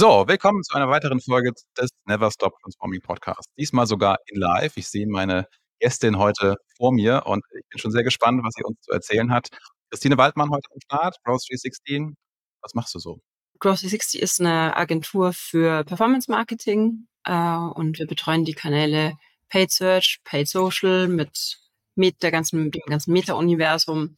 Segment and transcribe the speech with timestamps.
[0.00, 3.50] So, willkommen zu einer weiteren Folge des Never Stop Transforming Podcast.
[3.58, 4.78] Diesmal sogar in live.
[4.78, 5.46] Ich sehe meine
[5.78, 9.30] Gästin heute vor mir und ich bin schon sehr gespannt, was sie uns zu erzählen
[9.30, 9.48] hat.
[9.90, 12.16] Christine Waldmann heute am Start, Growth 316.
[12.62, 13.20] Was machst du so?
[13.58, 19.18] Growth 360 ist eine Agentur für Performance Marketing äh, und wir betreuen die Kanäle
[19.50, 21.58] Paid Search, Paid Social mit,
[21.94, 24.16] mit der ganzen, dem ganzen Meta-Universum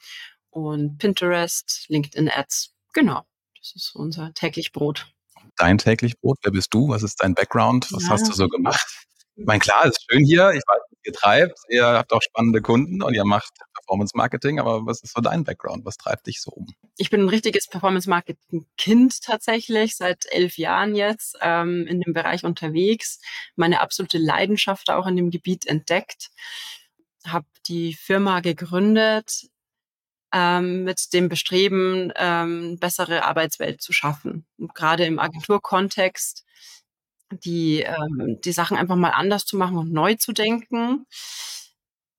[0.50, 2.72] und Pinterest, LinkedIn Ads.
[2.92, 3.26] Genau,
[3.58, 5.12] das ist unser täglich Brot
[5.62, 6.38] dein täglich Brot?
[6.42, 6.88] Wer bist du?
[6.88, 7.92] Was ist dein Background?
[7.92, 8.10] Was ja.
[8.10, 8.84] hast du so gemacht?
[9.36, 10.50] Ich meine, klar, ist schön hier.
[10.50, 11.58] Ich weiß, ihr treibt.
[11.68, 14.58] Ihr habt auch spannende Kunden und ihr macht Performance Marketing.
[14.58, 15.84] Aber was ist so dein Background?
[15.84, 16.66] Was treibt dich so um?
[16.98, 22.12] Ich bin ein richtiges Performance Marketing Kind tatsächlich, seit elf Jahren jetzt ähm, in dem
[22.12, 23.20] Bereich unterwegs.
[23.56, 26.30] Meine absolute Leidenschaft auch in dem Gebiet entdeckt.
[27.24, 29.46] Habe die Firma gegründet
[30.32, 34.46] ähm, mit dem Bestreben, ähm, bessere Arbeitswelt zu schaffen.
[34.58, 36.44] Und gerade im Agenturkontext
[37.44, 41.06] die, ähm, die Sachen einfach mal anders zu machen und neu zu denken.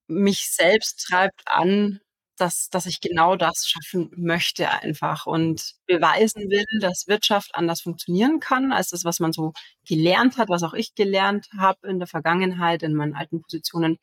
[0.08, 2.00] Mich selbst treibt an,
[2.38, 8.40] dass, dass ich genau das schaffen möchte einfach und beweisen will, dass Wirtschaft anders funktionieren
[8.40, 9.54] kann, als das, was man so
[9.88, 14.00] gelernt hat, was auch ich gelernt habe in der Vergangenheit, in meinen alten Positionen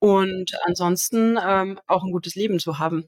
[0.00, 3.06] und ansonsten ähm, auch ein gutes Leben zu haben.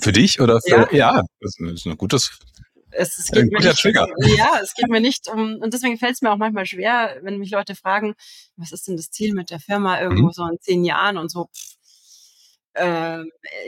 [0.00, 2.38] Für dich oder für, ja, ja das ist ein gutes
[2.92, 4.06] es, es geht ein guter nicht, Trigger.
[4.36, 7.38] Ja, es geht mir nicht um, und deswegen fällt es mir auch manchmal schwer, wenn
[7.38, 8.14] mich Leute fragen,
[8.56, 10.32] was ist denn das Ziel mit der Firma irgendwo mhm.
[10.32, 11.48] so in zehn Jahren und so.
[12.74, 13.24] Äh,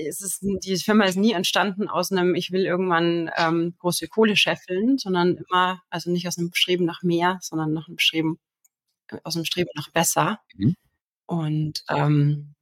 [0.07, 4.37] es ist, die Firma ist nie entstanden aus einem, ich will irgendwann ähm, große Kohle
[4.37, 8.39] scheffeln, sondern immer, also nicht aus einem Streben nach mehr, sondern nach einem Streben,
[9.09, 10.41] äh, aus einem Streben nach besser.
[10.57, 10.75] Mhm.
[11.27, 12.55] Und ähm,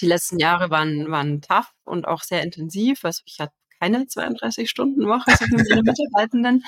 [0.00, 3.04] die letzten Jahre waren, waren tough und auch sehr intensiv.
[3.04, 6.64] Also ich hatte keine 32-Stunden-Woche so für meine Mitarbeitenden.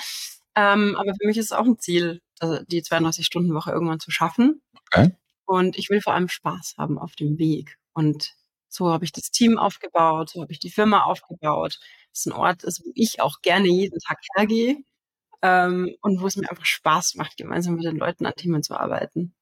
[0.55, 4.61] Ähm, aber für mich ist es auch ein Ziel, also die 32-Stunden-Woche irgendwann zu schaffen.
[4.87, 5.11] Okay.
[5.45, 7.77] Und ich will vor allem Spaß haben auf dem Weg.
[7.93, 8.33] Und
[8.67, 11.79] so habe ich das Team aufgebaut, so habe ich die Firma aufgebaut.
[12.11, 14.77] Das ist ein Ort, wo ich auch gerne jeden Tag hergehe
[15.41, 18.77] ähm, und wo es mir einfach Spaß macht, gemeinsam mit den Leuten an Themen zu
[18.77, 19.33] arbeiten.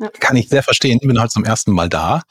[0.00, 0.08] Ja.
[0.20, 0.98] Kann ich sehr verstehen.
[1.00, 2.22] Ich bin halt zum ersten Mal da.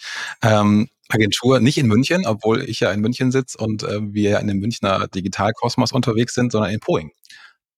[0.41, 4.47] Ähm, Agentur nicht in München, obwohl ich ja in München sitze und äh, wir in
[4.47, 7.11] dem Münchner Digitalkosmos unterwegs sind, sondern in Poing.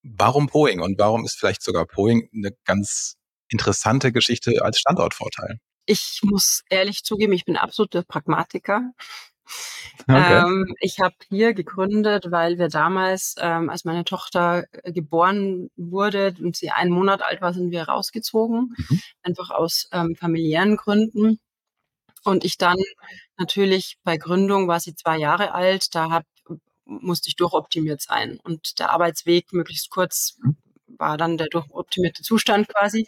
[0.03, 3.15] Warum Poing und warum ist vielleicht sogar Poing eine ganz
[3.49, 5.59] interessante Geschichte als Standortvorteil?
[5.85, 8.91] Ich muss ehrlich zugeben, ich bin absoluter Pragmatiker.
[10.07, 10.39] Okay.
[10.39, 16.35] Ähm, ich habe hier gegründet, weil wir damals, ähm, als meine Tochter äh, geboren wurde
[16.39, 19.01] und sie einen Monat alt war, sind wir rausgezogen, mhm.
[19.21, 21.39] einfach aus ähm, familiären Gründen.
[22.23, 22.77] Und ich dann
[23.37, 26.25] natürlich bei Gründung war sie zwei Jahre alt, da hab,
[26.85, 28.39] musste ich durchoptimiert sein.
[28.43, 30.57] Und der Arbeitsweg möglichst kurz mhm.
[30.87, 33.05] war dann der durchoptimierte Zustand quasi.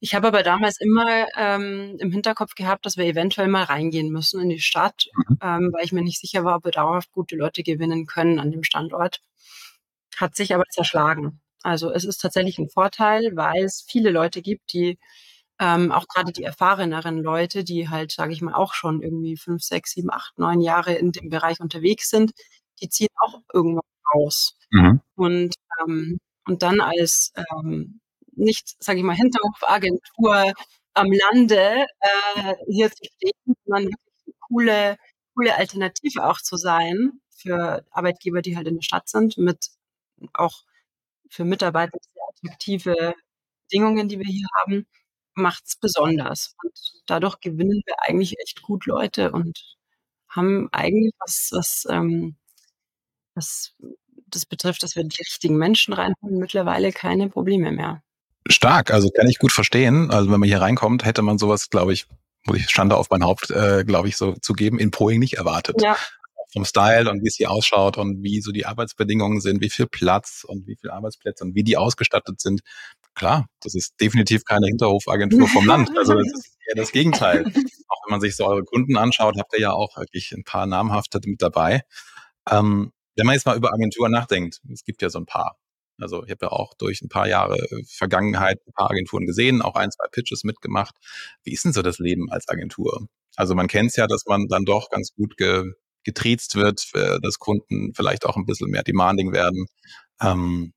[0.00, 4.40] Ich habe aber damals immer ähm, im Hinterkopf gehabt, dass wir eventuell mal reingehen müssen
[4.40, 5.38] in die Stadt, mhm.
[5.42, 8.52] ähm, weil ich mir nicht sicher war, ob wir dauerhaft gute Leute gewinnen können an
[8.52, 9.20] dem Standort.
[10.16, 11.40] Hat sich aber zerschlagen.
[11.62, 14.98] Also es ist tatsächlich ein Vorteil, weil es viele Leute gibt, die
[15.60, 19.62] ähm, auch gerade die erfahreneren Leute, die halt, sage ich mal, auch schon irgendwie fünf,
[19.62, 22.32] sechs, sieben, acht, neun Jahre in dem Bereich unterwegs sind,
[22.80, 23.82] die ziehen auch irgendwann
[24.14, 24.56] raus.
[24.70, 25.00] Mhm.
[25.16, 28.00] Und, ähm, und dann als ähm,
[28.38, 30.52] nicht, sage ich mal, Hinterhofagentur
[30.94, 34.96] am Lande äh, hier zu stehen, sondern wirklich eine coole,
[35.34, 39.68] coole Alternative auch zu sein für Arbeitgeber, die halt in der Stadt sind, mit
[40.34, 40.64] auch
[41.30, 43.14] für Mitarbeiter sehr attraktive
[43.64, 44.86] Bedingungen, die wir hier haben,
[45.34, 46.54] macht es besonders.
[46.64, 46.72] Und
[47.06, 49.76] dadurch gewinnen wir eigentlich echt gut Leute und
[50.28, 52.36] haben eigentlich was, was, ähm,
[53.34, 53.74] was
[54.26, 58.02] das betrifft, dass wir die richtigen Menschen reinholen, mittlerweile keine Probleme mehr.
[58.48, 60.10] Stark, also kann ich gut verstehen.
[60.10, 62.06] Also wenn man hier reinkommt, hätte man sowas, glaube ich,
[62.46, 65.34] muss ich Schande auf mein Haupt, äh, glaube ich, so zu geben, in Poing nicht
[65.34, 65.80] erwartet.
[65.82, 65.96] Ja.
[66.52, 69.86] Vom Style und wie es hier ausschaut und wie so die Arbeitsbedingungen sind, wie viel
[69.86, 72.62] Platz und wie viele Arbeitsplätze und wie die ausgestattet sind.
[73.14, 75.90] Klar, das ist definitiv keine Hinterhofagentur vom Land.
[75.98, 77.44] Also das ist eher das Gegenteil.
[77.44, 80.64] Auch wenn man sich so eure Kunden anschaut, habt ihr ja auch wirklich ein paar
[80.64, 81.82] namhafte mit dabei.
[82.50, 85.58] Ähm, wenn man jetzt mal über Agenturen nachdenkt, es gibt ja so ein paar.
[86.00, 89.74] Also ich habe ja auch durch ein paar Jahre Vergangenheit ein paar Agenturen gesehen, auch
[89.74, 90.94] ein, zwei Pitches mitgemacht.
[91.42, 93.08] Wie ist denn so das Leben als Agentur?
[93.36, 95.64] Also man kennt es ja, dass man dann doch ganz gut ge,
[96.04, 99.66] getriezt wird, äh, dass Kunden vielleicht auch ein bisschen mehr demanding werden.
[100.20, 100.72] Ähm,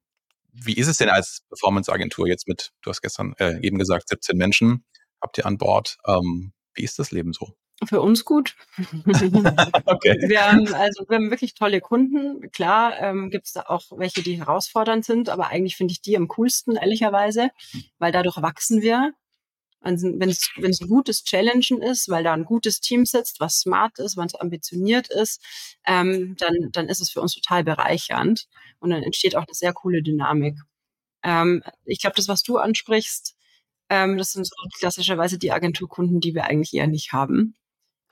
[0.53, 4.37] wie ist es denn als Performance-Agentur jetzt mit, du hast gestern äh, eben gesagt, 17
[4.37, 4.83] Menschen
[5.21, 5.97] habt ihr an Bord.
[6.05, 7.55] Ähm, wie ist das Leben so?
[7.87, 8.55] Für uns gut.
[9.85, 10.15] okay.
[10.27, 12.51] Wir haben also wir haben wirklich tolle Kunden.
[12.51, 16.15] Klar ähm, gibt es da auch welche, die herausfordernd sind, aber eigentlich finde ich die
[16.15, 17.49] am coolsten, ehrlicherweise,
[17.97, 19.13] weil dadurch wachsen wir.
[19.81, 23.39] Also wenn es wenn es ein gutes Challengen ist, weil da ein gutes Team sitzt,
[23.39, 25.41] was smart ist, was ambitioniert ist,
[25.87, 28.45] ähm, dann dann ist es für uns total bereichernd
[28.79, 30.55] und dann entsteht auch eine sehr coole Dynamik.
[31.23, 33.35] Ähm, ich glaube, das, was du ansprichst,
[33.89, 37.55] ähm, das sind so klassischerweise die Agenturkunden, die wir eigentlich eher nicht haben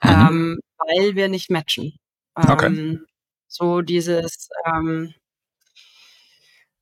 [0.02, 0.10] mhm.
[0.10, 1.96] ähm, weil wir nicht matchen.
[2.34, 2.66] Okay.
[2.66, 3.06] Ähm,
[3.46, 5.14] so dieses, ähm,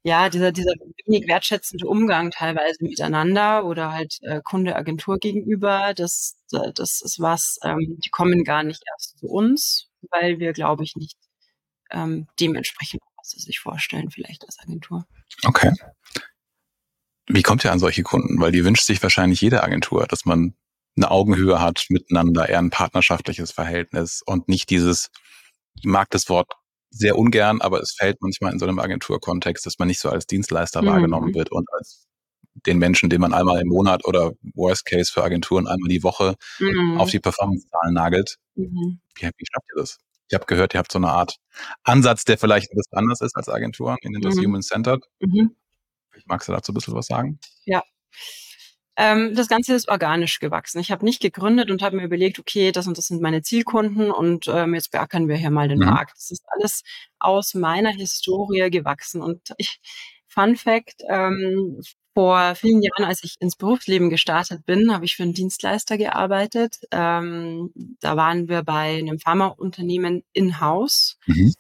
[0.05, 0.73] ja, dieser, dieser
[1.07, 7.99] wenig wertschätzende Umgang teilweise miteinander oder halt äh, Kunde-Agentur gegenüber, das, das ist was, ähm,
[8.03, 11.17] die kommen gar nicht erst zu uns, weil wir, glaube ich, nicht
[11.91, 15.07] ähm, dementsprechend, was sie sich vorstellen, vielleicht als Agentur.
[15.45, 15.73] Okay.
[17.27, 18.41] Wie kommt ihr an solche Kunden?
[18.41, 20.55] Weil die wünscht sich wahrscheinlich jede Agentur, dass man
[20.99, 25.09] eine Augenhöhe hat miteinander, eher ein partnerschaftliches Verhältnis und nicht dieses,
[25.75, 26.53] ich mag das Wort
[26.91, 30.27] sehr ungern, aber es fällt manchmal in so einem Agenturkontext, dass man nicht so als
[30.27, 30.87] Dienstleister mhm.
[30.87, 32.07] wahrgenommen wird und als
[32.67, 36.35] den Menschen, den man einmal im Monat oder Worst Case für Agenturen einmal die Woche
[36.59, 36.99] mhm.
[36.99, 38.37] auf die Performance-Zahlen nagelt.
[38.57, 39.01] Mhm.
[39.15, 39.99] Wie, wie schafft ihr das?
[40.29, 41.37] Ich habe gehört, ihr habt so eine Art
[41.85, 44.47] Ansatz, der vielleicht ein bisschen anders ist als Agenturen, in das mhm.
[44.47, 45.05] Human-Centered.
[45.21, 45.57] Mhm.
[46.27, 47.39] Magst du dazu ein bisschen was sagen?
[47.65, 47.83] Ja.
[49.01, 50.81] Ähm, das Ganze ist organisch gewachsen.
[50.81, 54.11] Ich habe nicht gegründet und habe mir überlegt, okay, das und das sind meine Zielkunden
[54.11, 55.87] und ähm, jetzt beackern wir hier mal den mhm.
[55.87, 56.17] Markt.
[56.17, 56.83] Das ist alles
[57.21, 59.23] aus meiner Historie gewachsen.
[59.23, 59.81] Und ich,
[60.27, 61.81] Fun Fact, ähm,
[62.13, 66.79] vor vielen Jahren, als ich ins Berufsleben gestartet bin, habe ich für einen Dienstleister gearbeitet.
[66.91, 67.71] Ähm,
[68.01, 71.19] da waren wir bei einem Pharmaunternehmen in-house.
[71.27, 71.55] Mhm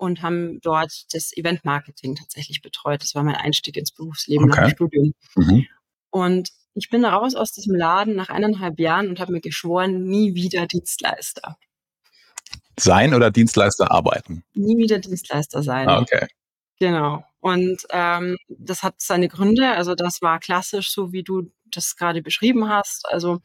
[0.00, 3.02] und haben dort das Event-Marketing tatsächlich betreut.
[3.02, 4.60] Das war mein Einstieg ins Berufsleben okay.
[4.60, 5.12] nach dem Studium.
[5.34, 5.66] Mhm.
[6.10, 10.34] Und ich bin raus aus diesem Laden nach eineinhalb Jahren und habe mir geschworen, nie
[10.34, 11.56] wieder Dienstleister.
[12.78, 14.44] Sein oder Dienstleister arbeiten?
[14.54, 15.88] Nie wieder Dienstleister sein.
[15.88, 16.26] Ah, okay.
[16.78, 17.24] Genau.
[17.40, 19.70] Und ähm, das hat seine Gründe.
[19.70, 23.06] Also das war klassisch, so wie du das gerade beschrieben hast.
[23.08, 23.40] Also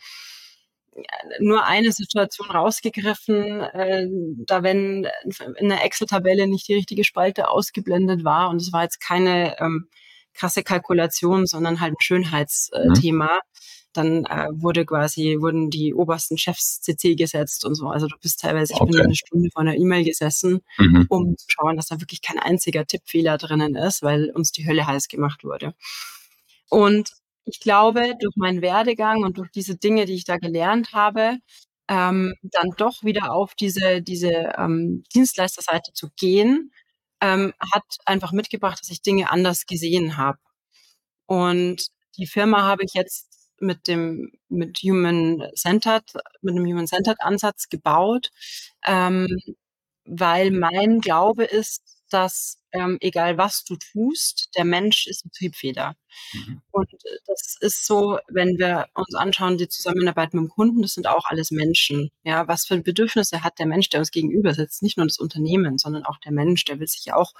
[1.39, 4.07] nur eine Situation rausgegriffen, äh,
[4.45, 5.07] da wenn
[5.57, 9.87] in der Excel-Tabelle nicht die richtige Spalte ausgeblendet war und es war jetzt keine ähm,
[10.33, 13.25] krasse Kalkulation, sondern halt ein Schönheitsthema.
[13.25, 13.39] Mhm.
[13.93, 17.89] Dann äh, wurde quasi, wurden die obersten Chefs CC gesetzt und so.
[17.89, 18.91] Also du bist teilweise, ich okay.
[18.91, 21.05] bin eine Stunde vor einer E-Mail gesessen, mhm.
[21.09, 24.87] um zu schauen, dass da wirklich kein einziger Tippfehler drinnen ist, weil uns die Hölle
[24.87, 25.75] heiß gemacht wurde.
[26.69, 27.11] Und
[27.45, 31.37] ich glaube, durch meinen Werdegang und durch diese Dinge, die ich da gelernt habe,
[31.87, 36.71] ähm, dann doch wieder auf diese, diese ähm, Dienstleisterseite zu gehen
[37.23, 40.39] ähm, hat einfach mitgebracht, dass ich Dinge anders gesehen habe.
[41.25, 41.87] Und
[42.17, 46.03] die Firma habe ich jetzt mit dem mit Human Centered
[46.41, 48.29] mit einem Human Centered Ansatz gebaut,
[48.85, 49.27] ähm,
[50.05, 55.95] weil mein Glaube ist, dass ähm, egal was du tust, der Mensch ist die Triebfeder.
[56.33, 56.61] Mhm.
[56.71, 60.93] Und äh, das ist so, wenn wir uns anschauen, die Zusammenarbeit mit dem Kunden, das
[60.93, 62.11] sind auch alles Menschen.
[62.23, 64.81] Ja, was für Bedürfnisse hat der Mensch, der uns gegenüber sitzt?
[64.81, 67.33] Nicht nur das Unternehmen, sondern auch der Mensch, der will sich auch,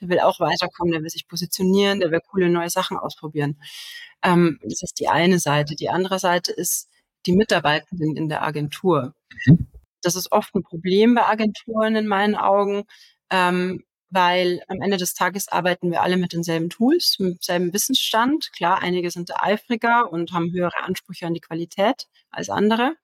[0.00, 3.60] der will auch weiterkommen, der will sich positionieren, der will coole neue Sachen ausprobieren.
[4.22, 5.74] Ähm, das ist die eine Seite.
[5.74, 6.90] Die andere Seite ist
[7.24, 9.14] die Mitarbeitenden in der Agentur.
[9.46, 9.68] Mhm.
[10.02, 12.84] Das ist oft ein Problem bei Agenturen in meinen Augen.
[13.30, 13.82] Ähm,
[14.16, 18.50] weil am Ende des Tages arbeiten wir alle mit denselben Tools, mit demselben Wissensstand.
[18.56, 22.94] Klar, einige sind eifriger und haben höhere Ansprüche an die Qualität als andere.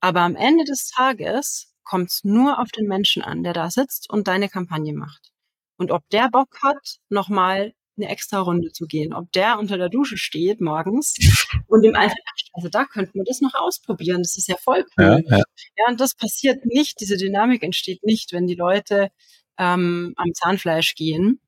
[0.00, 4.10] Aber am Ende des Tages kommt es nur auf den Menschen an, der da sitzt
[4.10, 5.32] und deine Kampagne macht.
[5.78, 9.88] Und ob der Bock hat, nochmal eine extra Runde zu gehen, ob der unter der
[9.88, 11.14] Dusche steht morgens
[11.68, 12.18] und ihm einfach,
[12.52, 15.24] also da könnten wir das noch ausprobieren, das ist ja voll cool.
[15.26, 15.42] Ja, ja.
[15.78, 19.08] ja, und das passiert nicht, diese Dynamik entsteht nicht, wenn die Leute
[19.58, 21.40] ähm, am Zahnfleisch gehen.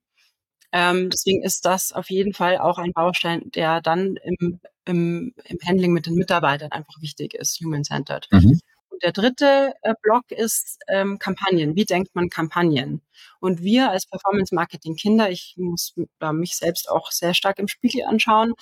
[0.72, 5.58] Ähm, deswegen ist das auf jeden Fall auch ein Baustein, der dann im, im, im
[5.66, 8.28] Handling mit den Mitarbeitern einfach wichtig ist, human-centered.
[8.30, 8.60] Mhm.
[8.88, 11.76] Und der dritte äh, Block ist ähm, Kampagnen.
[11.76, 13.02] Wie denkt man Kampagnen?
[13.40, 17.68] Und wir als Performance Marketing Kinder, ich muss da mich selbst auch sehr stark im
[17.68, 18.54] Spiegel anschauen,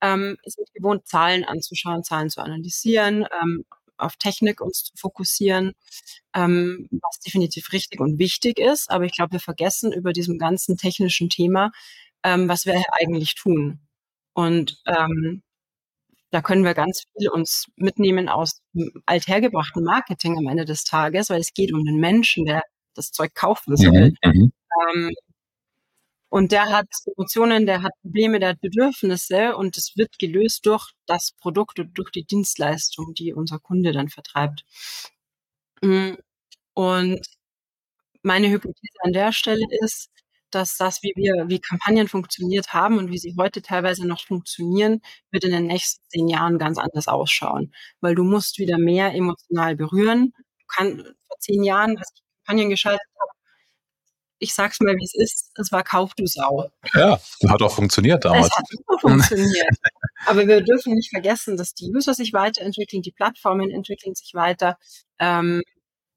[0.00, 3.64] ähm, sind gewohnt, Zahlen anzuschauen, Zahlen zu analysieren, ähm,
[3.98, 5.74] auf Technik uns zu fokussieren,
[6.34, 8.90] ähm, was definitiv richtig und wichtig ist.
[8.90, 11.70] Aber ich glaube, wir vergessen über diesem ganzen technischen Thema,
[12.22, 13.80] ähm, was wir eigentlich tun.
[14.34, 15.42] Und ähm,
[16.30, 18.60] da können wir ganz viel uns mitnehmen aus
[19.06, 22.62] althergebrachten Marketing am Ende des Tages, weil es geht um den Menschen, der
[22.94, 24.14] das Zeug kaufen soll.
[24.24, 24.52] Mhm, mhm.
[24.94, 25.10] ähm,
[26.30, 30.90] Und der hat Emotionen, der hat Probleme, der hat Bedürfnisse und es wird gelöst durch
[31.06, 34.64] das Produkt und durch die Dienstleistung, die unser Kunde dann vertreibt.
[35.82, 36.14] Mm,
[36.74, 37.20] und
[38.22, 40.10] meine Hypothese an der Stelle ist,
[40.50, 45.02] dass das, wie wir, wie Kampagnen funktioniert haben und wie sie heute teilweise noch funktionieren,
[45.30, 47.74] wird in den nächsten zehn Jahren ganz anders ausschauen.
[48.00, 50.32] Weil du musst wieder mehr emotional berühren.
[50.36, 53.37] Du kannst vor zehn Jahren, als ich Kampagnen geschaltet habe,
[54.38, 56.70] ich sag's mal, wie es ist, es war Kauf du Sau.
[56.94, 58.46] Ja, hat auch funktioniert damals.
[58.46, 59.76] Es hat super funktioniert.
[60.26, 64.78] Aber wir dürfen nicht vergessen, dass die User sich weiterentwickeln, die Plattformen entwickeln sich weiter.
[65.18, 65.62] Ähm,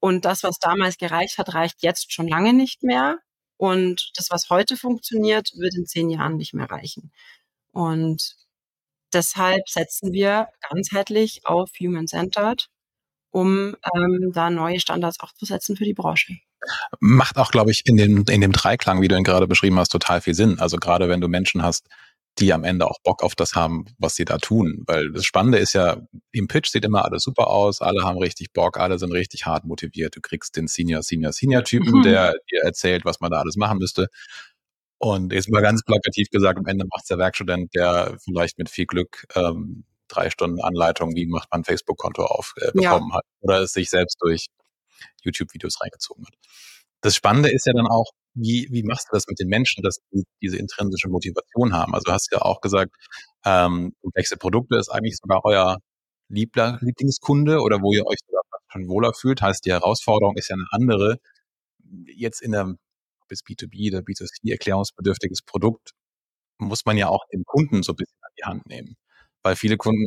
[0.00, 3.18] und das, was damals gereicht hat, reicht jetzt schon lange nicht mehr.
[3.56, 7.12] Und das, was heute funktioniert, wird in zehn Jahren nicht mehr reichen.
[7.72, 8.36] Und
[9.12, 12.68] deshalb setzen wir ganzheitlich auf Human-Centered,
[13.30, 16.38] um ähm, da neue Standards auch zu setzen für die Branche.
[17.00, 19.90] Macht auch, glaube ich, in dem, in dem Dreiklang, wie du ihn gerade beschrieben hast,
[19.90, 20.58] total viel Sinn.
[20.60, 21.86] Also gerade wenn du Menschen hast,
[22.38, 24.84] die am Ende auch Bock auf das haben, was sie da tun.
[24.86, 25.98] Weil das Spannende ist ja,
[26.32, 29.64] im Pitch sieht immer alles super aus, alle haben richtig Bock, alle sind richtig hart
[29.64, 30.16] motiviert.
[30.16, 32.02] Du kriegst den Senior, Senior, Senior-Typen, mhm.
[32.02, 34.08] der dir erzählt, was man da alles machen müsste.
[34.98, 38.70] Und jetzt mal ganz plakativ gesagt, am Ende macht es der Werkstudent, der vielleicht mit
[38.70, 43.16] viel Glück ähm, drei Stunden Anleitung, wie macht man ein Facebook-Konto auf, äh, bekommen ja.
[43.16, 43.24] hat.
[43.40, 44.46] Oder es sich selbst durch
[45.22, 46.34] YouTube-Videos reingezogen hat.
[47.00, 49.98] Das Spannende ist ja dann auch, wie, wie machst du das mit den Menschen, dass
[50.12, 51.94] die diese intrinsische Motivation haben?
[51.94, 52.94] Also du hast ja auch gesagt,
[53.44, 55.78] ähm, komplexe Produkte ist eigentlich sogar euer
[56.28, 58.18] Liebler, Lieblingskunde oder wo ihr euch
[58.72, 59.42] schon wohler fühlt.
[59.42, 61.18] Heißt, die Herausforderung ist ja eine andere.
[62.06, 62.78] Jetzt in einem
[63.28, 65.92] bis B2B oder B2C erklärungsbedürftiges Produkt
[66.58, 68.96] muss man ja auch den Kunden so ein bisschen an die Hand nehmen.
[69.42, 70.06] Weil viele Kunden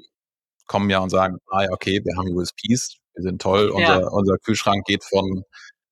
[0.67, 3.97] kommen ja und sagen, ah, okay, wir haben USPs, wir sind toll, ja.
[3.97, 5.43] unser, unser Kühlschrank geht von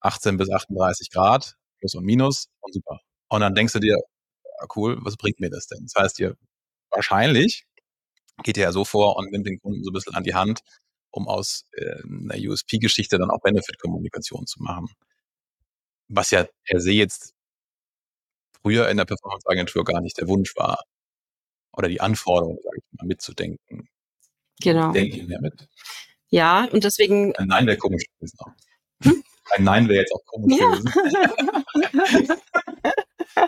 [0.01, 2.99] 18 bis 38 Grad Plus und Minus und super.
[3.29, 5.83] Und dann denkst du dir, ja, cool, was bringt mir das denn?
[5.83, 6.37] Das heißt, ihr
[6.91, 7.65] wahrscheinlich
[8.43, 10.61] geht ihr ja so vor und nimmt den Kunden so ein bisschen an die Hand,
[11.11, 14.87] um aus äh, einer USP-Geschichte dann auch Benefit-Kommunikation zu machen.
[16.07, 17.33] Was ja per se jetzt
[18.61, 20.83] früher in der Performance-Agentur gar nicht der Wunsch war.
[21.75, 23.89] Oder die Anforderung, sage ich mal, mitzudenken.
[24.61, 24.91] Genau.
[24.91, 25.67] Denke ich mehr mit.
[26.33, 27.31] Ja, und deswegen.
[27.45, 28.39] Nein, wäre komisch gewesen.
[29.03, 29.23] Hm?
[29.51, 30.67] Ein Nein wäre jetzt auch komisch ja.
[30.71, 32.41] gewesen.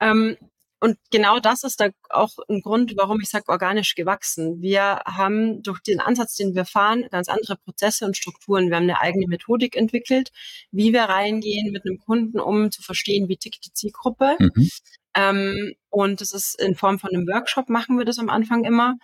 [0.00, 0.36] ähm,
[0.78, 4.62] und genau das ist da auch ein Grund, warum ich sage organisch gewachsen.
[4.62, 8.68] Wir haben durch den Ansatz, den wir fahren, ganz andere Prozesse und Strukturen.
[8.68, 10.30] Wir haben eine eigene Methodik entwickelt,
[10.70, 14.36] wie wir reingehen mit einem Kunden, um zu verstehen, wie tickt die Zielgruppe.
[14.38, 14.68] Mhm.
[15.16, 18.94] Ähm, und das ist in Form von einem Workshop, machen wir das am Anfang immer.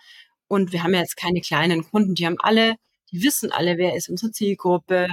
[0.47, 2.75] Und wir haben ja jetzt keine kleinen Kunden, die haben alle
[3.13, 5.07] die wissen alle, wer ist unsere Zielgruppe,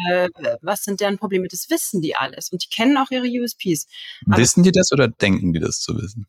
[0.63, 3.87] was sind deren Probleme, das wissen die alles und die kennen auch ihre USPs.
[4.27, 6.27] Aber wissen die das oder denken die das zu wissen?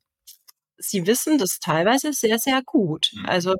[0.77, 3.11] Sie wissen das teilweise sehr, sehr gut.
[3.13, 3.25] Mhm.
[3.25, 3.55] Also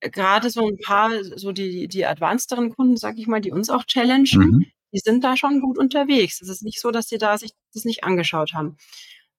[0.00, 3.84] gerade so ein paar, so die, die advancederen Kunden, sag ich mal, die uns auch
[3.84, 4.66] challengen, mhm.
[4.92, 6.42] die sind da schon gut unterwegs.
[6.42, 8.76] Es ist nicht so, dass sie da sich das nicht angeschaut haben.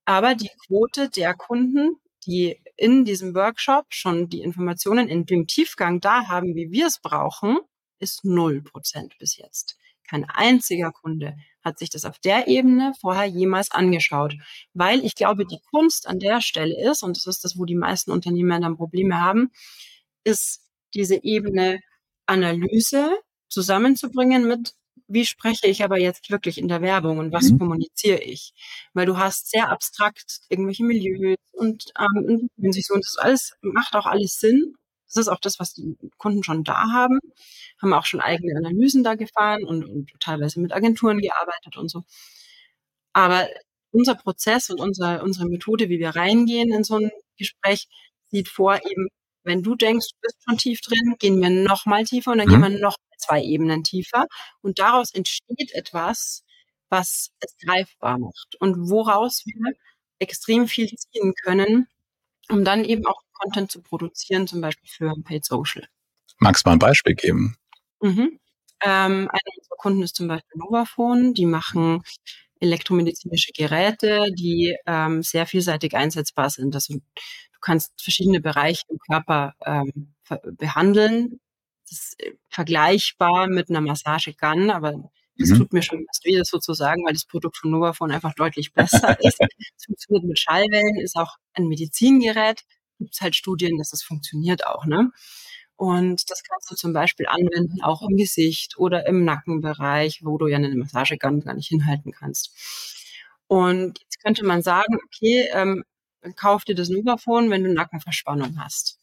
[0.04, 1.96] Aber die Quote der Kunden,
[2.26, 6.98] die in diesem Workshop schon die Informationen in dem Tiefgang da haben, wie wir es
[6.98, 7.58] brauchen,
[7.98, 9.76] ist null Prozent bis jetzt.
[10.08, 14.34] Kein einziger Kunde hat sich das auf der Ebene vorher jemals angeschaut,
[14.74, 17.74] weil ich glaube, die Kunst an der Stelle ist, und das ist das, wo die
[17.74, 19.50] meisten Unternehmer dann Probleme haben,
[20.24, 20.60] ist
[20.94, 21.80] diese Ebene
[22.26, 23.16] Analyse
[23.48, 24.74] zusammenzubringen mit,
[25.06, 27.58] wie spreche ich aber jetzt wirklich in der Werbung und was mhm.
[27.58, 28.52] kommuniziere ich?
[28.94, 34.38] Weil du hast sehr abstrakt irgendwelche Milieus und, ähm, und das alles macht auch alles
[34.38, 34.74] Sinn.
[35.06, 37.20] Das ist auch das, was die Kunden schon da haben
[37.80, 42.04] haben auch schon eigene Analysen da gefahren und, und teilweise mit Agenturen gearbeitet und so.
[43.12, 43.48] Aber
[43.92, 47.86] unser Prozess und unser, unsere Methode, wie wir reingehen in so ein Gespräch,
[48.30, 49.08] sieht vor eben,
[49.44, 52.48] wenn du denkst, du bist schon tief drin, gehen wir noch mal tiefer und dann
[52.48, 52.52] mhm.
[52.52, 54.26] gehen wir noch zwei Ebenen tiefer.
[54.62, 56.42] Und daraus entsteht etwas,
[56.88, 59.72] was es greifbar macht und woraus wir
[60.18, 61.86] extrem viel ziehen können,
[62.48, 65.86] um dann eben auch Content zu produzieren, zum Beispiel für Paid Social.
[66.38, 67.56] Magst du mal ein Beispiel geben?
[68.00, 68.38] Mhm.
[68.82, 71.32] Ähm, einer unserer Kunden ist zum Beispiel Novafone.
[71.32, 72.02] Die machen
[72.60, 76.74] elektromedizinische Geräte, die ähm, sehr vielseitig einsetzbar sind.
[76.74, 77.00] Also du
[77.60, 80.14] kannst verschiedene Bereiche im Körper ähm,
[80.56, 81.40] behandeln.
[81.88, 85.58] Das ist äh, vergleichbar mit einer Massagegun, aber das mhm.
[85.58, 89.18] tut mir schon fast weh, das sozusagen, weil das Produkt von Novafone einfach deutlich besser
[89.20, 89.40] ist.
[89.40, 92.62] Es funktioniert mit Schallwellen, ist auch ein Medizingerät.
[92.98, 94.86] Gibt es halt Studien, dass es funktioniert auch.
[94.86, 95.10] Ne?
[95.76, 100.46] Und das kannst du zum Beispiel anwenden, auch im Gesicht oder im Nackenbereich, wo du
[100.46, 102.52] ja eine Massagegun gar nicht hinhalten kannst.
[103.48, 105.84] Und jetzt könnte man sagen, okay, ähm,
[106.36, 108.98] kauf dir das Nuvaphone, wenn du Nackenverspannung hast.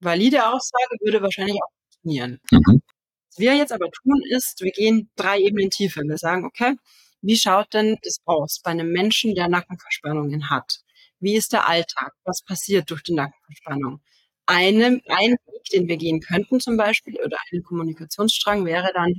[0.00, 2.40] Valide Aussage würde wahrscheinlich auch funktionieren.
[2.50, 2.82] Mhm.
[3.28, 6.02] Was wir jetzt aber tun, ist, wir gehen drei Ebenen tiefer.
[6.02, 6.76] Wir sagen, okay,
[7.22, 10.80] wie schaut denn das aus bei einem Menschen, der Nackenverspannungen hat?
[11.20, 12.12] Wie ist der Alltag?
[12.24, 14.00] Was passiert durch die Nackenverspannung?
[14.46, 19.14] Eine, ein Weg, den wir gehen könnten zum Beispiel, oder ein Kommunikationsstrang wäre dann,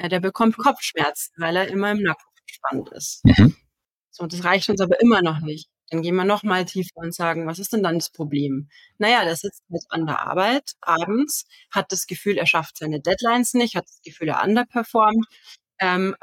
[0.00, 3.24] ja, der bekommt Kopfschmerzen, weil er immer im Nacken verspannt ist.
[3.24, 3.56] Mhm.
[4.10, 5.68] So, das reicht uns aber immer noch nicht.
[5.90, 8.68] Dann gehen wir noch mal tiefer und sagen, was ist denn dann das Problem?
[8.98, 13.54] Naja, der sitzt jetzt an der Arbeit abends, hat das Gefühl, er schafft seine Deadlines
[13.54, 15.26] nicht, hat das Gefühl, er underperformt,
[15.80, 16.16] ähm,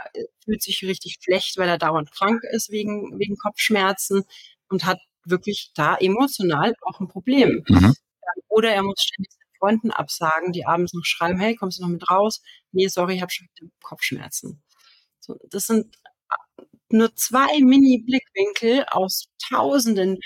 [0.44, 4.24] fühlt sich richtig schlecht, weil er dauernd krank ist wegen, wegen Kopfschmerzen
[4.70, 7.64] und hat wirklich da emotional auch ein Problem.
[7.68, 7.96] Mhm.
[8.48, 11.90] Oder er muss ständig seinen Freunden absagen, die abends noch schreiben, hey, kommst du noch
[11.90, 12.42] mit raus?
[12.72, 13.48] Nee, sorry, ich habe schon
[13.82, 14.64] Kopfschmerzen.
[15.20, 15.96] So, das sind
[16.90, 20.20] nur zwei Mini-Blickwinkel aus Tausenden,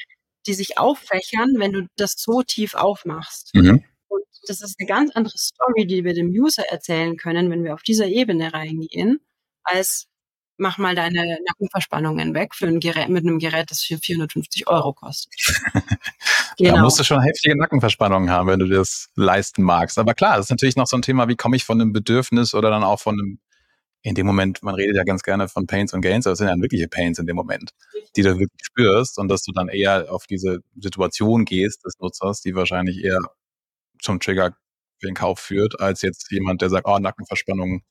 [0.46, 3.54] die sich auffächern, wenn du das so tief aufmachst.
[3.54, 3.84] Mhm.
[4.08, 7.74] Und das ist eine ganz andere Story, die wir dem User erzählen können, wenn wir
[7.74, 9.20] auf dieser Ebene reingehen,
[9.64, 10.09] als
[10.60, 14.94] mach mal deine Nackenverspannungen weg für ein Gerät, mit einem Gerät, das für 450 Euro
[14.94, 15.34] kostet.
[16.58, 16.76] genau.
[16.76, 19.98] Da musst du schon heftige Nackenverspannungen haben, wenn du dir das leisten magst.
[19.98, 22.54] Aber klar, das ist natürlich noch so ein Thema, wie komme ich von einem Bedürfnis
[22.54, 23.40] oder dann auch von einem
[24.02, 26.48] in dem Moment, man redet ja ganz gerne von Pains und Gains, aber es sind
[26.48, 27.72] ja wirkliche Pains in dem Moment,
[28.16, 32.40] die du wirklich spürst und dass du dann eher auf diese Situation gehst des Nutzers,
[32.42, 33.20] die wahrscheinlich eher
[34.02, 34.56] zum Trigger
[35.00, 37.84] für den Kauf führt, als jetzt jemand, der sagt, oh, Nackenverspannung,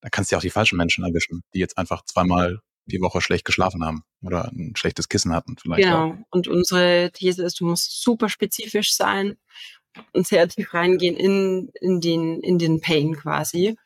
[0.00, 3.20] da kannst du ja auch die falschen Menschen erwischen, die jetzt einfach zweimal die Woche
[3.20, 5.82] schlecht geschlafen haben oder ein schlechtes Kissen hatten vielleicht.
[5.82, 6.12] Genau.
[6.12, 6.16] Auch.
[6.30, 9.36] Und unsere These ist, du musst super spezifisch sein
[10.12, 13.76] und sehr tief reingehen in, in den, in den Pain quasi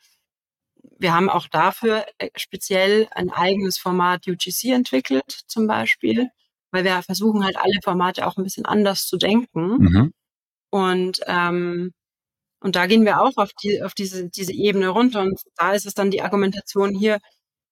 [0.97, 6.29] wir haben auch dafür äh, speziell ein eigenes Format UGC entwickelt, zum Beispiel,
[6.71, 9.77] weil wir versuchen halt alle Formate auch ein bisschen anders zu denken.
[9.77, 10.13] Mhm.
[10.69, 11.93] Und, ähm,
[12.65, 15.21] und da gehen wir auch auf, die, auf diese, diese Ebene runter.
[15.21, 17.19] Und da ist es dann die Argumentation hier,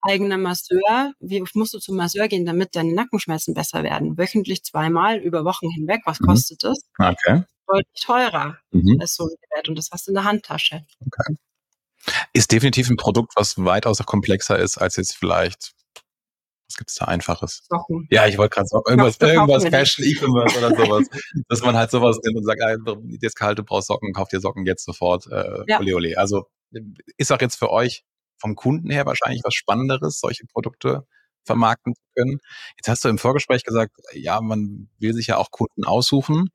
[0.02, 1.14] eigener Masseur.
[1.18, 4.16] Wie oft musst du zum Masseur gehen, damit deine Nackenschmerzen besser werden?
[4.16, 6.02] Wöchentlich zweimal über Wochen hinweg.
[6.04, 6.26] Was mhm.
[6.26, 6.78] kostet das?
[6.96, 7.42] Okay.
[7.66, 8.98] Deutlich teurer mhm.
[9.00, 9.68] als so ein Gerät.
[9.68, 10.86] Und das hast du in der Handtasche.
[11.04, 11.34] Okay.
[12.32, 15.72] Ist definitiv ein Produkt, was weitaus komplexer ist als jetzt vielleicht
[16.74, 17.62] was gibt's da Einfaches?
[17.68, 18.06] Socken.
[18.10, 21.06] Ja, ich wollte gerade sagen, irgendwas, irgendwas Fashion, E-Commerce oder sowas.
[21.48, 22.76] dass man halt sowas nimmt und sagt, ah,
[23.20, 25.26] jetzt kalt, du brauchst Socken, kauf dir Socken jetzt sofort.
[25.30, 25.78] Äh, ja.
[25.78, 26.18] Ole, ole.
[26.18, 26.46] Also
[27.16, 28.04] ist auch jetzt für euch
[28.38, 31.06] vom Kunden her wahrscheinlich was Spannenderes, solche Produkte
[31.44, 32.40] vermarkten zu können.
[32.76, 36.50] Jetzt hast du im Vorgespräch gesagt, ja, man will sich ja auch Kunden aussuchen.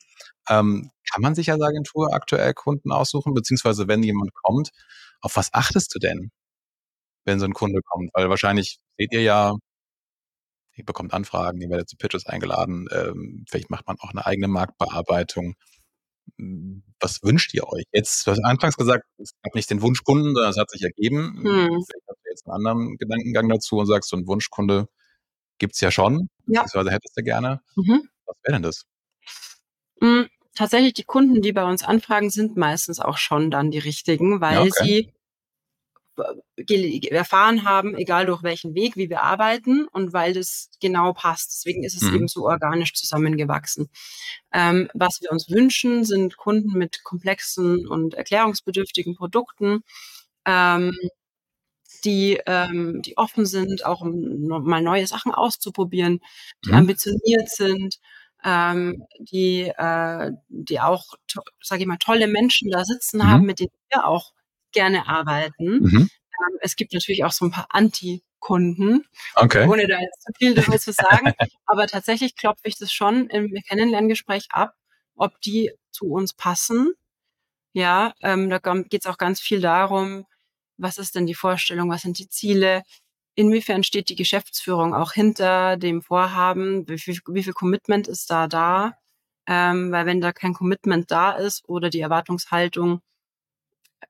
[0.49, 3.33] Ähm, kann man sich als Agentur aktuell Kunden aussuchen?
[3.33, 4.71] Beziehungsweise wenn jemand kommt,
[5.21, 6.31] auf was achtest du denn,
[7.23, 8.09] wenn so ein Kunde kommt?
[8.13, 9.55] Weil wahrscheinlich seht ihr ja,
[10.79, 14.47] ihr bekommt Anfragen, ihr werdet zu Pitches eingeladen, ähm, vielleicht macht man auch eine eigene
[14.47, 15.55] Marktbearbeitung.
[16.37, 17.83] Hm, was wünscht ihr euch?
[17.91, 21.37] Jetzt, du hast anfangs gesagt, es gab nicht den Wunschkunden, sondern es hat sich ergeben.
[21.37, 21.67] Hm.
[21.67, 24.87] Vielleicht hast du jetzt einen anderen Gedankengang dazu und sagst, so ein Wunschkunde
[25.59, 26.63] gibt's ja schon, ja.
[26.63, 27.61] beziehungsweise hättest du gerne.
[27.75, 28.09] Mhm.
[28.25, 28.85] Was wäre denn das?
[29.99, 34.41] Mhm tatsächlich die Kunden, die bei uns anfragen, sind meistens auch schon dann die richtigen,
[34.41, 34.83] weil ja, okay.
[34.83, 35.13] sie
[37.11, 41.51] erfahren haben, egal durch welchen Weg, wie wir arbeiten und weil das genau passt.
[41.51, 42.15] Deswegen ist es mhm.
[42.15, 43.89] eben so organisch zusammengewachsen.
[44.53, 49.83] Ähm, was wir uns wünschen, sind Kunden mit komplexen und erklärungsbedürftigen Produkten.
[50.45, 50.95] Ähm,
[52.05, 56.21] die, ähm, die offen sind, auch um mal neue Sachen auszuprobieren,
[56.63, 56.75] die mhm.
[56.75, 57.99] ambitioniert sind
[58.43, 61.05] ähm, die, äh, die auch,
[61.61, 63.27] sage ich mal, tolle Menschen da sitzen mhm.
[63.27, 64.31] haben, mit denen wir auch
[64.71, 65.79] gerne arbeiten.
[65.79, 66.09] Mhm.
[66.09, 69.05] Ähm, es gibt natürlich auch so ein paar Anti-Kunden,
[69.35, 69.67] okay.
[69.67, 71.33] ohne da jetzt zu viel darüber zu sagen.
[71.65, 74.73] Aber tatsächlich klopfe ich das schon im Kennenlerngespräch ab,
[75.15, 76.93] ob die zu uns passen.
[77.73, 80.25] Ja, ähm, da geht es auch ganz viel darum,
[80.77, 82.83] was ist denn die Vorstellung, was sind die Ziele,
[83.39, 86.85] Inwiefern steht die Geschäftsführung auch hinter dem Vorhaben?
[86.89, 88.97] Wie viel, wie viel Commitment ist da da?
[89.47, 92.99] Ähm, weil wenn da kein Commitment da ist oder die Erwartungshaltung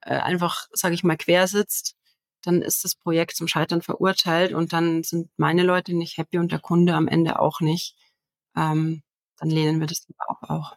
[0.01, 1.95] äh, einfach, sage ich mal, quer sitzt,
[2.41, 6.51] dann ist das Projekt zum Scheitern verurteilt und dann sind meine Leute nicht happy und
[6.51, 7.95] der Kunde am Ende auch nicht.
[8.55, 9.03] Ähm,
[9.37, 10.49] dann lehnen wir das auch.
[10.49, 10.75] auch.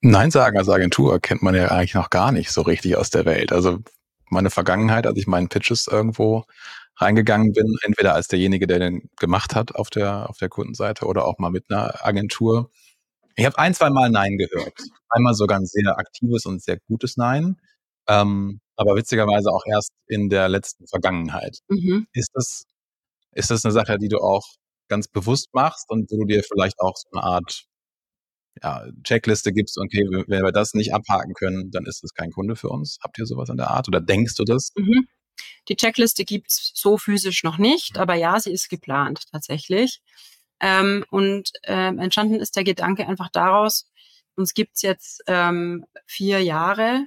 [0.00, 3.24] Nein sagen als Agentur kennt man ja eigentlich noch gar nicht so richtig aus der
[3.24, 3.52] Welt.
[3.52, 3.78] Also
[4.30, 6.44] meine Vergangenheit, als ich meinen Pitches irgendwo
[6.96, 11.24] reingegangen bin, entweder als derjenige, der den gemacht hat auf der, auf der Kundenseite oder
[11.24, 12.70] auch mal mit einer Agentur.
[13.36, 14.74] Ich habe ein, zwei Mal Nein gehört.
[15.08, 17.56] Einmal sogar ein sehr aktives und sehr gutes Nein,
[18.08, 21.58] ähm, aber witzigerweise auch erst in der letzten Vergangenheit.
[21.68, 22.06] Mhm.
[22.12, 22.64] Ist das
[23.32, 24.44] ist das eine Sache, die du auch
[24.88, 27.64] ganz bewusst machst und wo du dir vielleicht auch so eine Art
[28.62, 32.54] ja, Checkliste gibst, okay, wenn wir das nicht abhaken können, dann ist es kein Kunde
[32.54, 32.98] für uns.
[33.02, 34.70] Habt ihr sowas in der Art oder denkst du das?
[34.76, 35.08] Mhm.
[35.68, 40.00] Die Checkliste gibt's so physisch noch nicht, aber ja, sie ist geplant tatsächlich.
[40.60, 43.90] Ähm, und ähm, entstanden ist der Gedanke einfach daraus,
[44.36, 47.06] uns gibt's jetzt ähm, vier Jahre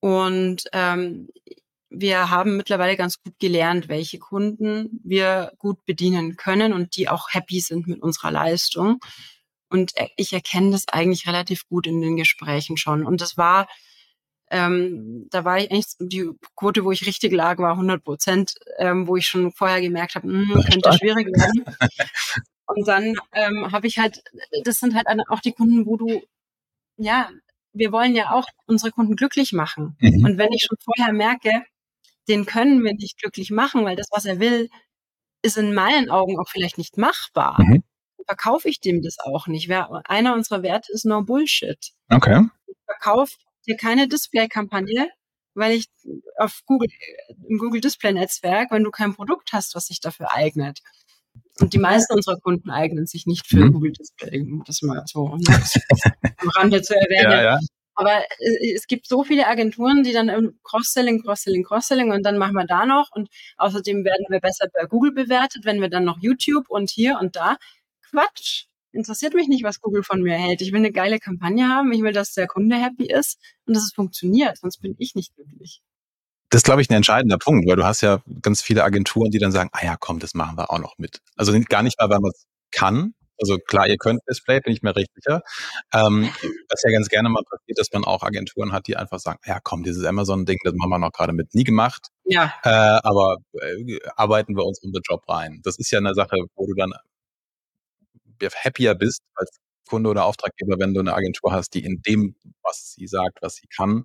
[0.00, 1.28] und ähm,
[1.90, 7.28] wir haben mittlerweile ganz gut gelernt, welche Kunden wir gut bedienen können und die auch
[7.32, 9.00] happy sind mit unserer Leistung.
[9.70, 13.04] Und ich erkenne das eigentlich relativ gut in den Gesprächen schon.
[13.06, 13.68] Und das war,
[14.50, 19.06] ähm, da war ich eigentlich, die Quote, wo ich richtig lag, war 100 Prozent, ähm,
[19.06, 21.64] wo ich schon vorher gemerkt habe, hm, könnte schwierig werden.
[22.66, 24.22] Und dann ähm, habe ich halt,
[24.64, 26.22] das sind halt auch die Kunden, wo du,
[26.98, 27.30] ja,
[27.78, 29.96] wir wollen ja auch unsere Kunden glücklich machen.
[30.00, 30.24] Mhm.
[30.24, 31.64] Und wenn ich schon vorher merke,
[32.28, 34.68] den können wir nicht glücklich machen, weil das, was er will,
[35.42, 37.56] ist in meinen Augen auch vielleicht nicht machbar.
[37.60, 37.82] Mhm.
[38.26, 39.68] Verkaufe ich dem das auch nicht.
[39.68, 41.92] Wer, einer unserer Werte ist No Bullshit.
[42.10, 42.44] Okay.
[42.66, 43.34] Ich verkaufe
[43.66, 45.08] dir keine Display-Kampagne,
[45.54, 45.88] weil ich
[46.36, 46.88] auf Google,
[47.48, 50.80] im Google Display Netzwerk, wenn du kein Produkt hast, was sich dafür eignet.
[51.60, 53.72] Und die meisten unserer Kunden eignen sich nicht für mhm.
[53.72, 57.32] Google Display, das mal so am Rande zu erwähnen.
[57.32, 57.58] Ja, ja.
[57.94, 62.54] Aber äh, es gibt so viele Agenturen, die dann Cross-Selling, Cross-Selling, Cross-Selling und dann machen
[62.54, 66.18] wir da noch und außerdem werden wir besser bei Google bewertet, wenn wir dann noch
[66.20, 67.56] YouTube und hier und da.
[68.08, 68.66] Quatsch.
[68.92, 70.62] Interessiert mich nicht, was Google von mir hält.
[70.62, 71.92] Ich will eine geile Kampagne haben.
[71.92, 74.56] Ich will, dass der Kunde happy ist und dass es funktioniert.
[74.58, 75.82] Sonst bin ich nicht glücklich.
[76.50, 79.38] Das ist, glaube ich, ein entscheidender Punkt, weil du hast ja ganz viele Agenturen, die
[79.38, 81.20] dann sagen, ah ja, komm, das machen wir auch noch mit.
[81.36, 84.82] Also gar nicht mal, weil man es kann, also klar, ihr könnt Display, bin ich
[84.82, 85.42] mir recht sicher.
[85.92, 86.28] Ähm,
[86.68, 89.60] was ja ganz gerne mal passiert, dass man auch Agenturen hat, die einfach sagen, ja
[89.62, 92.08] komm, dieses Amazon-Ding, das haben wir noch gerade mit nie gemacht.
[92.24, 92.52] Ja.
[92.64, 95.60] Äh, aber äh, arbeiten wir uns um den Job rein.
[95.62, 96.92] Das ist ja eine Sache, wo du dann
[98.64, 99.58] happier bist als
[99.88, 103.56] Kunde oder Auftraggeber, wenn du eine Agentur hast, die in dem, was sie sagt, was
[103.56, 104.04] sie kann,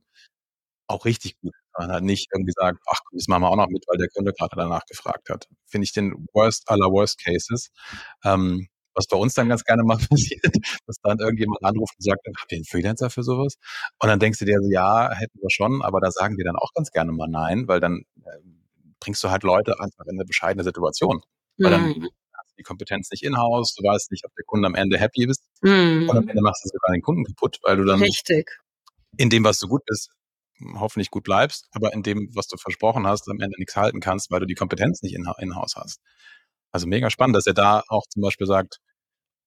[0.87, 3.83] auch richtig gut Man halt nicht irgendwie sagt, ach, das machen wir auch noch mit,
[3.87, 5.47] weil der Kunde gerade danach gefragt hat.
[5.65, 7.71] Finde ich den worst aller worst cases.
[8.23, 10.55] Ähm, was bei uns dann ganz gerne mal passiert,
[10.85, 13.55] dass dann irgendjemand anruft und sagt, habt ihr einen Freelancer für sowas?
[13.99, 16.55] Und dann denkst du dir so, ja, hätten wir schon, aber da sagen wir dann
[16.55, 18.39] auch ganz gerne mal nein, weil dann äh,
[18.99, 21.21] bringst du halt Leute einfach in eine bescheidene Situation.
[21.57, 22.09] Weil dann mhm.
[22.33, 25.25] hast du die Kompetenz nicht in-house, du weißt nicht, ob der Kunde am Ende happy
[25.25, 25.43] ist.
[25.61, 26.09] Mhm.
[26.09, 28.59] Und am Ende machst du sogar den Kunden kaputt, weil du dann Richtig.
[29.17, 30.09] in dem, was du gut bist,
[30.75, 34.31] hoffentlich gut bleibst, aber in dem, was du versprochen hast, am Ende nichts halten kannst,
[34.31, 35.99] weil du die Kompetenz nicht in-house hast.
[36.71, 38.79] Also mega spannend, dass er da auch zum Beispiel sagt,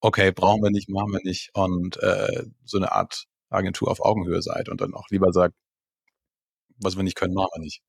[0.00, 4.42] okay, brauchen wir nicht, machen wir nicht und äh, so eine Art Agentur auf Augenhöhe
[4.42, 5.54] seid und dann auch lieber sagt,
[6.78, 7.80] was wir nicht können, machen wir nicht.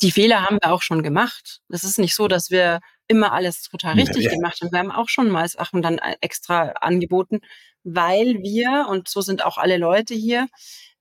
[0.00, 1.60] Die Fehler haben wir auch schon gemacht.
[1.68, 4.36] Es ist nicht so, dass wir immer alles total richtig ja, ja.
[4.36, 4.72] gemacht haben.
[4.72, 7.40] Wir haben auch schon mal Sachen dann äh, extra angeboten,
[7.84, 10.48] weil wir, und so sind auch alle Leute hier,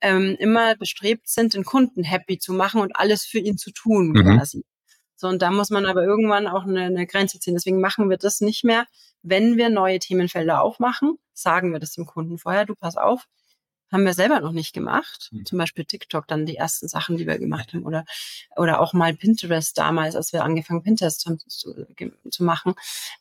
[0.02, 4.10] ähm, immer bestrebt sind, den Kunden happy zu machen und alles für ihn zu tun
[4.10, 4.24] mhm.
[4.24, 4.64] quasi.
[5.16, 7.54] So, und da muss man aber irgendwann auch eine, eine Grenze ziehen.
[7.54, 8.88] Deswegen machen wir das nicht mehr.
[9.22, 13.26] Wenn wir neue Themenfelder aufmachen, sagen wir das dem Kunden vorher, du pass auf,
[13.92, 15.30] haben wir selber noch nicht gemacht.
[15.32, 15.46] Mhm.
[15.46, 17.84] Zum Beispiel TikTok, dann die ersten Sachen, die wir gemacht haben.
[17.84, 18.06] Oder,
[18.56, 21.38] oder auch mal Pinterest damals, als wir angefangen Pinterest zu,
[22.30, 22.74] zu machen,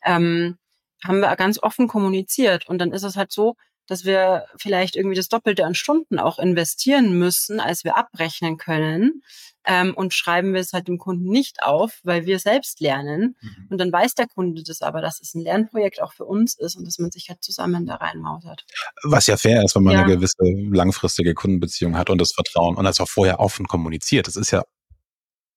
[0.05, 0.57] ähm,
[1.03, 2.67] haben wir ganz offen kommuniziert.
[2.67, 3.55] Und dann ist es halt so,
[3.87, 9.23] dass wir vielleicht irgendwie das Doppelte an Stunden auch investieren müssen, als wir abrechnen können.
[9.65, 13.35] Ähm, und schreiben wir es halt dem Kunden nicht auf, weil wir selbst lernen.
[13.41, 13.67] Mhm.
[13.69, 16.75] Und dann weiß der Kunde das aber, dass es ein Lernprojekt auch für uns ist
[16.75, 18.65] und dass man sich halt zusammen da reinmausert.
[19.03, 20.03] Was ja fair ist, wenn man ja.
[20.03, 24.27] eine gewisse langfristige Kundenbeziehung hat und das Vertrauen und das auch vorher offen kommuniziert.
[24.27, 24.63] Das ist ja,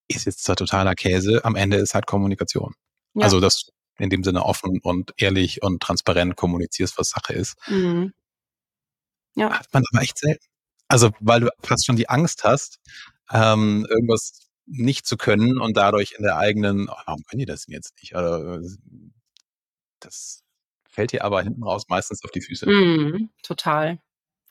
[0.09, 2.75] ist jetzt zwar totaler Käse, am Ende ist halt Kommunikation.
[3.15, 3.25] Ja.
[3.25, 7.57] Also, dass in dem Sinne offen und ehrlich und transparent kommunizierst, was Sache ist.
[7.69, 8.13] Mhm.
[9.35, 9.59] Ja.
[9.59, 10.45] Hat man aber echt selten.
[10.89, 12.79] Also, weil du fast schon die Angst hast,
[13.33, 17.67] ähm, irgendwas nicht zu können und dadurch in der eigenen, oh, warum können die das
[17.67, 18.15] denn jetzt nicht?
[18.15, 18.61] Also,
[20.01, 20.43] das
[20.89, 22.67] fällt dir aber hinten raus meistens auf die Füße.
[22.67, 23.99] Mm, total.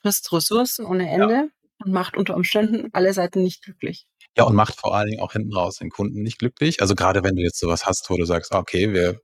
[0.00, 1.46] Frisst Ressourcen ohne Ende ja.
[1.84, 4.06] und macht unter Umständen alle Seiten nicht glücklich.
[4.36, 6.80] Ja, und macht vor allen Dingen auch hinten raus den Kunden nicht glücklich.
[6.80, 9.20] Also gerade wenn du jetzt sowas hast, wo du sagst, okay, wir,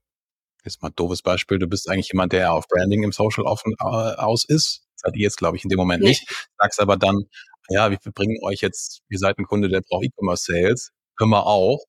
[0.65, 3.75] jetzt mal ein doofes Beispiel, du bist eigentlich jemand, der auf Branding im Social offen
[3.81, 4.85] äh, aus ist.
[4.95, 6.11] Das hat ihr jetzt, glaube ich, in dem Moment nee.
[6.11, 6.49] nicht.
[6.59, 7.25] Sagst aber dann,
[7.71, 11.47] ja, wir bringen euch jetzt, ihr seid ein Kunde, der braucht E-Commerce Sales, können wir
[11.47, 11.85] auch.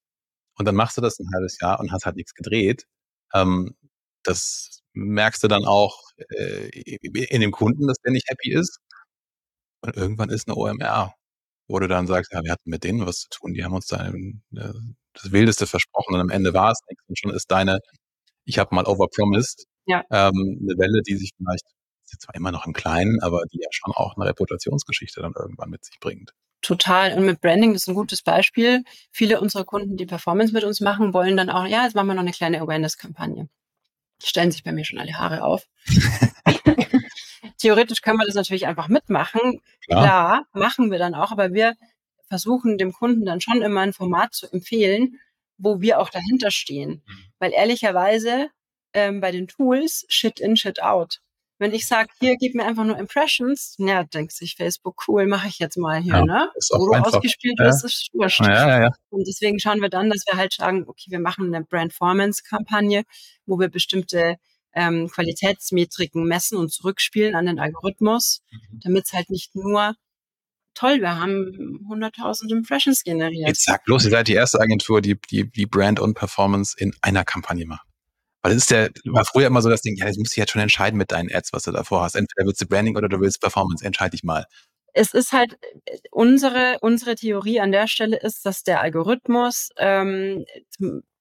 [0.58, 2.86] Und dann machst du das ein halbes Jahr und hast halt nichts gedreht.
[3.34, 3.76] Ähm,
[4.24, 8.80] das merkst du dann auch äh, in dem Kunden, dass der nicht happy ist.
[9.82, 11.16] Und irgendwann ist eine OMR,
[11.68, 13.88] wo du dann sagst, ja, wir hatten mit denen was zu tun, die haben uns
[13.88, 14.14] da äh,
[15.14, 17.04] das Wildeste versprochen und am Ende war es nichts.
[17.08, 17.80] Und schon ist deine
[18.46, 19.66] ich habe mal overpromised.
[19.86, 20.04] Ja.
[20.12, 21.66] Ähm, eine Welle, die sich vielleicht,
[22.12, 25.70] ist zwar immer noch im Kleinen, aber die ja schon auch eine Reputationsgeschichte dann irgendwann
[25.70, 26.34] mit sich bringt.
[26.62, 27.18] Total.
[27.18, 28.84] Und mit Branding ist ein gutes Beispiel.
[29.12, 32.14] Viele unserer Kunden, die Performance mit uns machen, wollen dann auch, ja, jetzt machen wir
[32.14, 33.50] noch eine kleine Awareness-Kampagne.
[34.24, 35.66] Stellen sich bei mir schon alle Haare auf.
[37.58, 39.62] Theoretisch können wir das natürlich einfach mitmachen.
[39.86, 40.04] Klar.
[40.04, 41.76] Klar, machen wir dann auch, aber wir
[42.28, 45.20] versuchen dem Kunden dann schon immer ein Format zu empfehlen,
[45.58, 47.04] wo wir auch dahinter stehen.
[47.06, 47.26] Mhm.
[47.40, 48.50] Weil ehrlicherweise
[48.94, 51.22] ähm, bei den Tools Shit in, Shit out.
[51.62, 55.48] Wenn ich sage, hier, gib mir einfach nur Impressions, ja, denkt sich Facebook, cool, mache
[55.48, 56.50] ich jetzt mal hier, ja, ne?
[56.72, 57.14] Wo du einfach.
[57.14, 57.66] ausgespielt ja.
[57.66, 58.40] wirst, ist wurscht.
[58.40, 58.92] Ja, ja, ja.
[59.12, 63.04] Und deswegen schauen wir dann, dass wir halt sagen, okay, wir machen eine Brand-Formance-Kampagne,
[63.46, 64.38] wo wir bestimmte
[64.74, 68.80] ähm, Qualitätsmetriken messen und zurückspielen an den Algorithmus, mhm.
[68.84, 69.94] damit es halt nicht nur
[70.74, 73.50] toll, wir haben 100.000 Impressions generiert.
[73.50, 76.92] Jetzt sag bloß, ihr seid die erste Agentur, die, die, die Brand und Performance in
[77.04, 77.86] einer Kampagne macht.
[78.42, 80.52] Weil es ist der, war früher immer so das Ding, ja, das musst du jetzt
[80.52, 82.16] schon entscheiden mit deinen Ads, was du davor hast.
[82.16, 84.46] Entweder willst du Branding oder du willst Performance, entscheide ich mal.
[84.94, 85.58] Es ist halt,
[86.12, 90.46] unsere, unsere Theorie an der Stelle ist, dass der Algorithmus, ähm,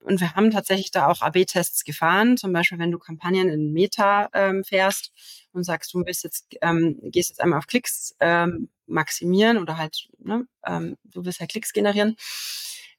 [0.03, 4.29] und wir haben tatsächlich da auch AB-Tests gefahren, zum Beispiel, wenn du Kampagnen in Meta
[4.33, 5.13] ähm, fährst
[5.53, 10.09] und sagst, du willst jetzt, ähm, gehst jetzt einmal auf Klicks ähm, maximieren oder halt,
[10.19, 12.17] ne, ähm, du willst ja Klicks generieren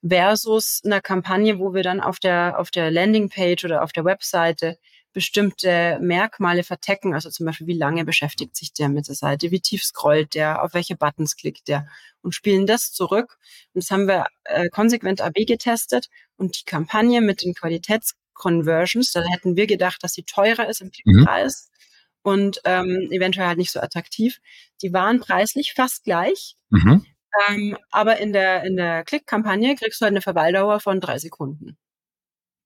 [0.08, 4.78] versus einer Kampagne, wo wir dann auf der, auf der Landingpage oder auf der Webseite
[5.14, 9.60] bestimmte Merkmale vertecken, also zum Beispiel, wie lange beschäftigt sich der mit der Seite, wie
[9.60, 11.88] tief scrollt der, auf welche Buttons klickt der
[12.22, 13.38] und spielen das zurück.
[13.74, 19.22] Und das haben wir äh, konsequent AB getestet und die Kampagne mit den Qualitätsconversions, da
[19.24, 20.92] hätten wir gedacht, dass sie teurer ist im.
[20.92, 21.70] Klickpreis
[22.24, 22.32] mhm.
[22.32, 24.40] und ähm, eventuell halt nicht so attraktiv.
[24.82, 26.56] Die waren preislich fast gleich.
[26.70, 27.06] Mhm.
[27.48, 31.78] Ähm, aber in der, in der Klick-Kampagne kriegst du halt eine Verweildauer von drei Sekunden.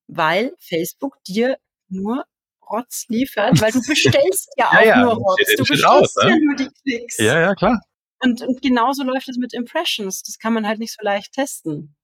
[0.08, 2.25] Weil Facebook dir nur
[2.69, 5.56] Rotz liefert, weil du bestellst ja auch ja, ja, nur Rotz.
[5.56, 6.39] Du bestellst aus, ja ne?
[6.43, 7.17] nur die Klicks.
[7.19, 7.80] Ja, ja, klar.
[8.21, 10.23] Und, und genauso läuft es mit Impressions.
[10.23, 11.95] Das kann man halt nicht so leicht testen.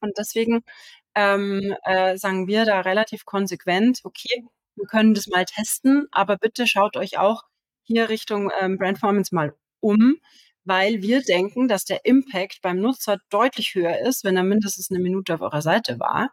[0.00, 0.64] Und deswegen
[1.14, 4.44] ähm, äh, sagen wir da relativ konsequent, okay,
[4.76, 7.42] wir können das mal testen, aber bitte schaut euch auch
[7.82, 10.16] hier Richtung ähm, Brandformance mal um,
[10.68, 15.00] weil wir denken, dass der Impact beim Nutzer deutlich höher ist, wenn er mindestens eine
[15.00, 16.30] Minute auf eurer Seite war,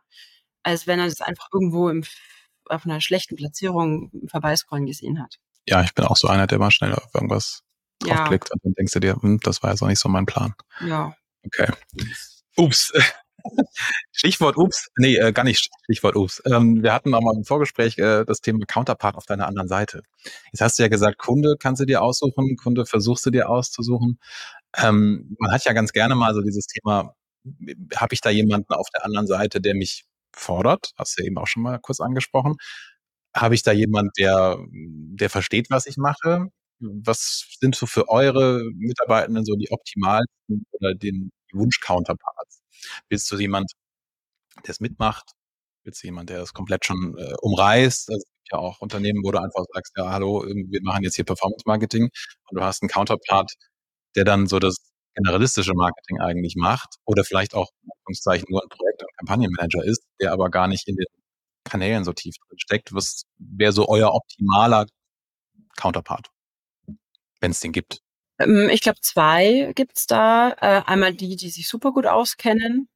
[0.62, 2.04] als wenn er das einfach irgendwo im,
[2.66, 5.38] auf einer schlechten Platzierung im Vorbeiscrollen gesehen hat.
[5.68, 7.64] Ja, ich bin auch so einer, der mal schnell auf irgendwas
[8.00, 8.54] draufklickt ja.
[8.54, 10.54] und dann denkst du dir, hm, das war jetzt auch nicht so mein Plan.
[10.82, 11.16] Ja.
[11.46, 11.72] Okay.
[12.58, 12.92] Ups.
[14.12, 14.90] Stichwort Ups.
[14.98, 16.42] Nee, äh, gar nicht Stichwort Ups.
[16.46, 20.02] Ähm, wir hatten auch mal im Vorgespräch äh, das Thema Counterpart auf deiner anderen Seite.
[20.52, 24.20] Jetzt hast du ja gesagt, Kunde kannst du dir aussuchen, Kunde versuchst du dir auszusuchen.
[24.78, 27.14] Ähm, man hat ja ganz gerne mal so dieses Thema,
[27.96, 30.06] habe ich da jemanden auf der anderen Seite, der mich
[30.36, 30.92] fordert?
[30.98, 32.56] Hast du ja eben auch schon mal kurz angesprochen.
[33.36, 36.48] Habe ich da jemanden, der, der versteht, was ich mache?
[36.80, 42.55] Was sind so für eure Mitarbeitenden so die optimalsten oder den Wunsch-Counterparts?
[43.10, 43.72] Willst du jemand,
[44.64, 45.32] der es mitmacht?
[45.84, 48.10] Willst du jemand, der es komplett schon äh, umreißt?
[48.12, 51.64] Also, ja auch Unternehmen, wo du einfach sagst, ja, hallo, wir machen jetzt hier Performance
[51.66, 52.04] Marketing
[52.50, 53.52] und du hast einen Counterpart,
[54.16, 54.78] der dann so das
[55.16, 57.70] generalistische Marketing eigentlich macht oder vielleicht auch
[58.08, 61.06] in nur ein Projekt- und Kampagnenmanager ist, der aber gar nicht in den
[61.64, 62.94] Kanälen so tief drin steckt.
[62.94, 64.86] Was wäre so euer optimaler
[65.78, 66.30] Counterpart,
[67.40, 68.02] wenn es den gibt?
[68.40, 70.52] Ähm, ich glaube, zwei gibt's da.
[70.62, 72.88] Äh, einmal die, die sich super gut auskennen.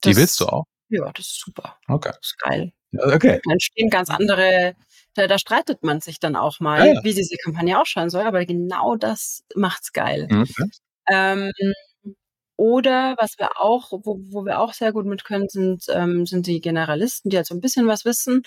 [0.00, 0.64] Das, die willst du auch?
[0.88, 1.76] Ja, das ist super.
[1.86, 2.10] Okay.
[2.10, 2.72] Das ist geil.
[2.96, 3.40] Okay.
[3.44, 4.74] Dann stehen ganz andere,
[5.14, 7.04] da, da streitet man sich dann auch mal, ja, ja.
[7.04, 10.26] wie diese Kampagne ausschauen soll, aber genau das macht's geil.
[10.30, 10.70] Mhm, okay.
[11.10, 11.52] Ähm,
[12.56, 16.46] oder was wir auch, wo, wo wir auch sehr gut mit können, sind, ähm, sind
[16.46, 18.42] die Generalisten, die halt so ein bisschen was wissen.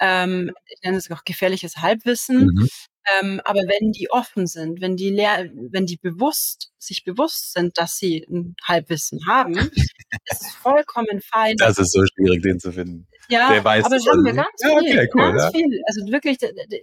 [0.00, 2.46] Ähm, ich nenne es auch gefährliches Halbwissen.
[2.46, 2.68] Mhm.
[3.12, 7.76] Ähm, aber wenn die offen sind, wenn die leer, wenn die bewusst, sich bewusst sind,
[7.78, 9.54] dass sie ein Halbwissen haben,
[10.30, 11.56] ist es vollkommen fein.
[11.56, 13.06] Das ist so schwierig, den zu finden.
[13.28, 15.50] Ja, Der weiß aber das haben wir ganz viel, ja, okay, cool, ganz ja.
[15.50, 15.82] viel.
[15.86, 16.38] Also wirklich,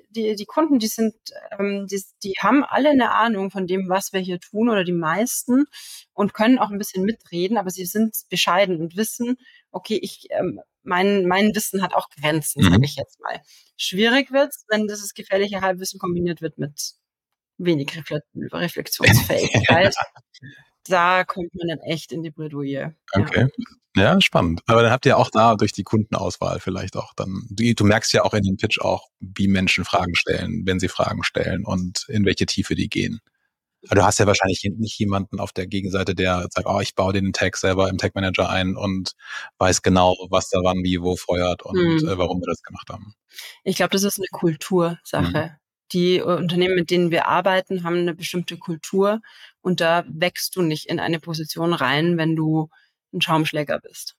[0.09, 1.13] die, die, Kunden, die sind,
[1.57, 4.91] ähm, die, die haben alle eine Ahnung von dem, was wir hier tun oder die
[4.91, 5.65] meisten
[6.13, 9.37] und können auch ein bisschen mitreden, aber sie sind bescheiden und wissen,
[9.71, 12.71] okay, ich ähm, mein, mein Wissen hat auch Grenzen, mhm.
[12.71, 13.39] sage ich jetzt mal.
[13.77, 16.93] Schwierig wird wenn dieses gefährliche Halbwissen kombiniert wird mit
[17.57, 19.95] wenig Refle Reflexionsfähigkeit.
[20.85, 22.95] Da kommt man dann echt in die Bredouille.
[23.13, 23.47] Okay.
[23.95, 24.03] Ja.
[24.03, 24.21] ja.
[24.21, 24.61] spannend.
[24.65, 28.13] Aber dann habt ihr auch da durch die Kundenauswahl vielleicht auch dann, du, du merkst
[28.13, 32.05] ja auch in dem Pitch auch, wie Menschen Fragen stellen, wenn sie Fragen stellen und
[32.09, 33.21] in welche Tiefe die gehen.
[33.87, 37.13] Aber du hast ja wahrscheinlich nicht jemanden auf der Gegenseite, der sagt, oh, ich baue
[37.13, 39.13] den Tag selber im Tag Manager ein und
[39.57, 42.07] weiß genau, was da wann wie wo feuert und mhm.
[42.07, 43.15] äh, warum wir das gemacht haben.
[43.63, 45.51] Ich glaube, das ist eine Kultursache.
[45.53, 45.57] Mhm.
[45.93, 49.19] Die Unternehmen, mit denen wir arbeiten, haben eine bestimmte Kultur
[49.61, 52.69] und da wächst du nicht in eine Position rein, wenn du
[53.13, 54.15] ein Schaumschläger bist.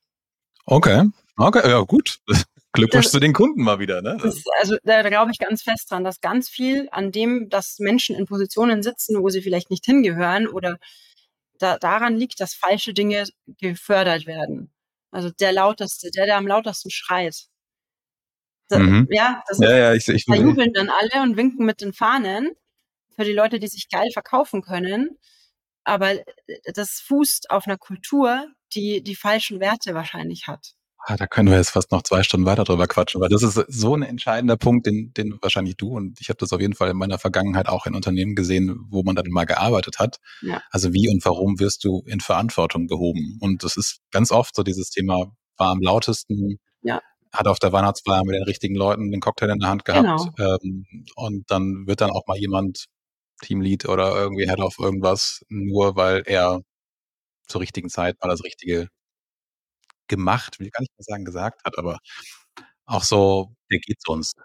[0.64, 2.20] Okay, okay, ja gut.
[2.74, 4.00] Glückwunsch zu den Kunden mal wieder.
[4.00, 4.16] Ne?
[4.22, 8.16] Das, also da glaube ich ganz fest dran, dass ganz viel an dem, dass Menschen
[8.16, 10.78] in Positionen sitzen, wo sie vielleicht nicht hingehören oder
[11.58, 13.26] da, daran liegt, dass falsche Dinge
[13.58, 14.72] gefördert werden.
[15.10, 17.46] Also der lauteste, der, der am lautesten schreit.
[18.68, 19.06] Da, mhm.
[19.10, 21.92] Ja, das ja, ist, ja, ich, ich, da jubeln dann alle und winken mit den
[21.92, 22.52] Fahnen
[23.16, 25.18] für die Leute, die sich geil verkaufen können.
[25.84, 26.14] Aber
[26.74, 30.74] das fußt auf einer Kultur, die die falschen Werte wahrscheinlich hat.
[31.04, 33.54] Ah, da können wir jetzt fast noch zwei Stunden weiter drüber quatschen, weil das ist
[33.66, 36.90] so ein entscheidender Punkt, den, den wahrscheinlich du und ich habe das auf jeden Fall
[36.90, 40.18] in meiner Vergangenheit auch in Unternehmen gesehen, wo man dann mal gearbeitet hat.
[40.42, 40.62] Ja.
[40.70, 43.36] Also wie und warum wirst du in Verantwortung gehoben?
[43.40, 47.00] Und das ist ganz oft so dieses Thema, war am lautesten, ja.
[47.32, 50.56] hat auf der Weihnachtsfeier mit den richtigen Leuten den Cocktail in der Hand gehabt genau.
[50.62, 52.86] ähm, und dann wird dann auch mal jemand
[53.42, 56.62] Teamlead oder irgendwie Head of irgendwas, nur weil er
[57.46, 58.88] zur richtigen Zeit mal das Richtige
[60.08, 61.98] gemacht, will ich gar nicht mehr sagen gesagt hat, aber
[62.86, 64.36] auch so, der geht sonst.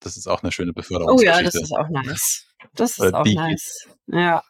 [0.00, 1.18] Das ist auch eine schöne Beförderung.
[1.18, 2.46] Oh ja, das ist auch nice.
[2.74, 3.88] Das ist auch nice.
[4.06, 4.42] Ja.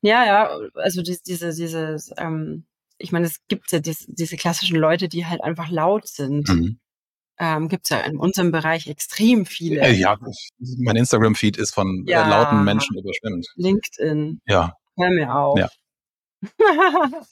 [0.00, 2.66] Ja, ja, also diese, diese, diese ähm,
[2.98, 6.48] ich meine, es gibt ja diese, diese klassischen Leute, die halt einfach laut sind.
[6.48, 6.79] Mhm.
[7.42, 9.80] Ähm, gibt es ja in unserem Bereich extrem viele.
[9.80, 10.18] Äh, ja,
[10.76, 13.46] mein Instagram-Feed ist von äh, ja, lauten Menschen überschwemmt.
[13.56, 14.42] LinkedIn.
[14.46, 14.74] Ja.
[14.98, 15.58] Hör mir auf.
[15.58, 15.68] Ja.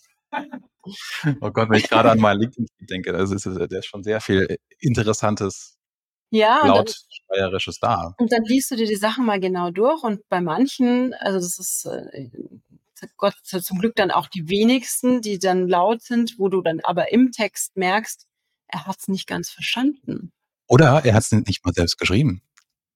[1.42, 4.23] Oh Gott, wenn ich gerade an meinen LinkedIn denke, das ist, der ist schon sehr
[4.23, 5.77] viel Interessantes,
[6.31, 8.14] ja, lautsteuerisches da.
[8.18, 11.59] Und dann liest du dir die Sachen mal genau durch und bei manchen, also das
[11.59, 12.31] ist äh,
[13.16, 17.12] Gott zum Glück dann auch die wenigsten, die dann laut sind, wo du dann aber
[17.12, 18.28] im Text merkst,
[18.68, 20.33] er hat es nicht ganz verstanden.
[20.66, 22.42] Oder er hat es nicht mal selbst geschrieben.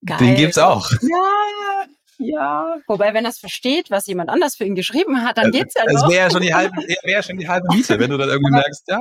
[0.04, 0.18] Geil.
[0.18, 0.90] Den gibt's auch.
[1.02, 1.86] Ja,
[2.18, 5.50] ja, wobei, wenn er es versteht, was jemand anders für ihn geschrieben hat, dann äh,
[5.50, 6.02] geht's ja noch.
[6.02, 8.84] Das wäre schon die halbe, wäre schon die halbe Miete, wenn du dann irgendwie merkst,
[8.86, 9.00] ja,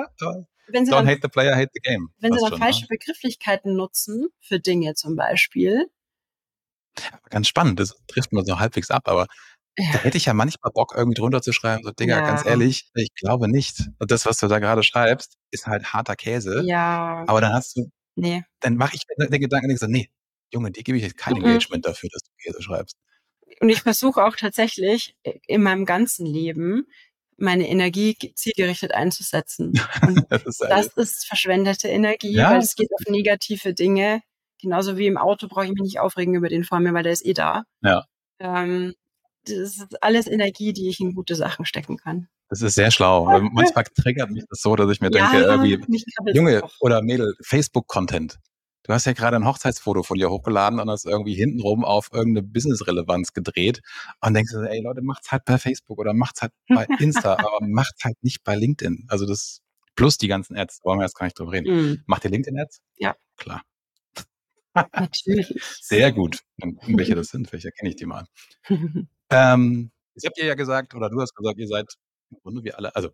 [0.68, 2.10] wenn sie don't dann, hate the player, hate the game.
[2.20, 2.88] Wenn sie dann schon, falsche ne?
[2.90, 5.88] Begrifflichkeiten nutzen für Dinge zum Beispiel.
[7.30, 9.28] Ganz spannend, das trifft man so halbwegs ab, aber
[9.78, 9.92] ja.
[9.94, 12.26] da hätte ich ja manchmal Bock, irgendwie drunter zu schreiben, so, Digga, ja.
[12.26, 13.90] ganz ehrlich, ich glaube nicht.
[14.00, 16.64] Und das, was du da gerade schreibst, ist halt harter Käse.
[16.66, 17.24] Ja.
[17.28, 18.44] Aber dann hast du, nee.
[18.60, 20.10] dann mache ich mir den Gedanken, so, nee,
[20.54, 21.46] Junge, dir gebe ich jetzt kein mhm.
[21.46, 22.98] Engagement dafür, dass du Käse schreibst.
[23.60, 26.88] Und ich versuche auch tatsächlich äh, in meinem ganzen Leben
[27.38, 29.74] meine Energie zielgerichtet einzusetzen.
[30.08, 32.52] Und das, ist, das ist verschwendete Energie, ja.
[32.52, 34.22] weil es geht auf negative Dinge.
[34.62, 37.14] Genauso wie im Auto brauche ich mich nicht aufregen über den vor mir, weil der
[37.14, 37.64] ist eh da.
[37.82, 38.06] Ja.
[38.40, 38.94] Ähm,
[39.46, 42.28] das ist alles Energie, die ich in gute Sachen stecken kann.
[42.50, 43.26] Das ist sehr schlau.
[43.54, 48.38] manchmal triggert mich das so, dass ich mir ja, denke, irgendwie, Junge oder Mädel, Facebook-Content.
[48.84, 52.48] Du hast ja gerade ein Hochzeitsfoto von dir hochgeladen und das irgendwie hintenrum auf irgendeine
[52.48, 53.82] Business-Relevanz gedreht
[54.22, 58.04] und denkst ey Leute, macht's halt bei Facebook oder macht's halt bei Insta, aber macht's
[58.04, 59.06] halt nicht bei LinkedIn.
[59.08, 59.62] Also das
[59.96, 61.92] plus die ganzen Ads, wollen wir jetzt gar nicht drüber reden.
[61.92, 62.04] Mm.
[62.08, 62.82] Macht ihr LinkedIn-Ads?
[62.98, 63.16] Ja.
[63.38, 63.62] Klar.
[64.74, 65.54] Natürlich.
[65.82, 66.40] Sehr gut.
[66.88, 68.26] welche das sind, welche kenne ich die mal.
[69.32, 71.94] Ähm, ich habe dir ja gesagt, oder du hast gesagt, ihr seid
[72.32, 73.10] im Grunde wie alle, also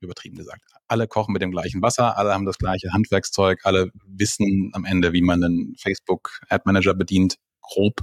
[0.00, 0.62] übertrieben gesagt.
[0.88, 5.12] Alle kochen mit dem gleichen Wasser, alle haben das gleiche Handwerkszeug, alle wissen am Ende,
[5.12, 8.02] wie man einen Facebook Ad Manager bedient, grob.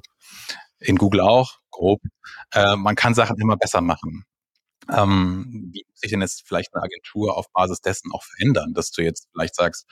[0.79, 2.01] In Google auch, grob.
[2.53, 4.25] Äh, man kann Sachen immer besser machen.
[4.95, 8.91] Ähm, wie muss sich denn jetzt vielleicht eine Agentur auf Basis dessen auch verändern, dass
[8.91, 9.85] du jetzt vielleicht sagst,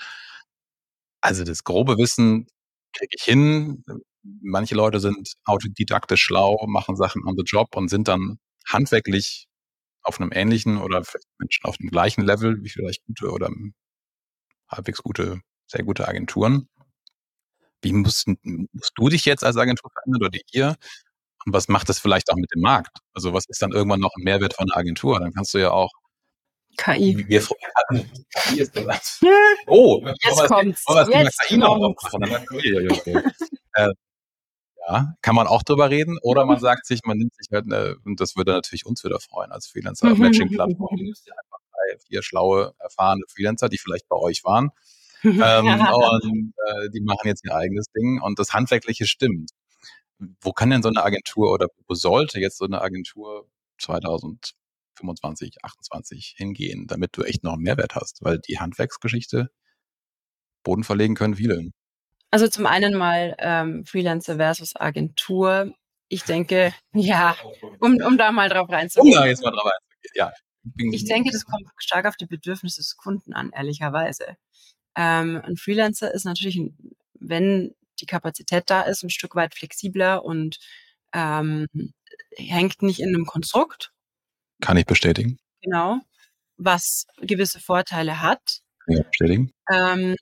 [1.21, 2.47] also das grobe Wissen
[2.93, 3.84] kriege ich hin.
[4.41, 9.47] Manche Leute sind autodidaktisch schlau, machen Sachen on the job und sind dann handwerklich
[10.01, 11.03] auf einem ähnlichen oder
[11.38, 13.49] Menschen auf dem gleichen Level wie vielleicht gute oder
[14.69, 16.67] halbwegs gute, sehr gute Agenturen.
[17.81, 20.75] Wie musst, musst du dich jetzt als Agentur verändern oder ihr?
[21.45, 22.97] Und was macht das vielleicht auch mit dem Markt?
[23.13, 25.19] Also was ist dann irgendwann noch ein Mehrwert von einer Agentur?
[25.19, 25.91] Dann kannst du ja auch
[26.77, 27.25] KI.
[27.27, 27.41] Wir,
[28.35, 29.21] KI ist das.
[29.67, 30.83] Oh, jetzt kommt's.
[31.09, 31.78] Jetzt KI noch
[33.73, 33.89] äh,
[34.88, 36.17] ja, kann man auch drüber reden.
[36.21, 39.19] Oder man sagt sich, man nimmt sich halt, eine, und das würde natürlich uns wieder
[39.19, 40.19] freuen als Freelancer, mhm.
[40.19, 40.95] Matching-Plattform.
[40.97, 44.69] Du nimmst dir einfach drei, vier schlaue, erfahrene Freelancer, die vielleicht bei euch waren.
[45.23, 49.51] ähm, und äh, die machen jetzt ihr eigenes Ding und das Handwerkliche stimmt.
[50.41, 56.36] Wo kann denn so eine Agentur oder wo sollte jetzt so eine Agentur 2025, 28
[56.38, 58.19] hingehen, damit du echt noch einen Mehrwert hast?
[58.21, 59.49] Weil die Handwerksgeschichte,
[60.63, 61.71] Boden verlegen können viele.
[62.36, 65.73] Also zum einen mal ähm, Freelancer versus Agentur.
[66.09, 67.38] Ich denke, ja,
[67.79, 69.15] um, um da mal drauf reinzugehen.
[69.15, 70.33] Um da jetzt mal drauf reinzugehen, ja.
[70.91, 74.36] Ich denke, das kommt stark auf die Bedürfnisse des Kunden an, ehrlicherweise.
[74.97, 76.59] Ähm, ein Freelancer ist natürlich,
[77.13, 80.59] wenn die Kapazität da ist, ein Stück weit flexibler und
[81.13, 81.67] ähm,
[82.36, 83.93] hängt nicht in einem Konstrukt.
[84.59, 85.38] Kann ich bestätigen.
[85.61, 86.01] Genau.
[86.57, 88.59] Was gewisse Vorteile hat.
[88.83, 89.53] Kann ich bestätigen.
[89.71, 90.17] Ähm,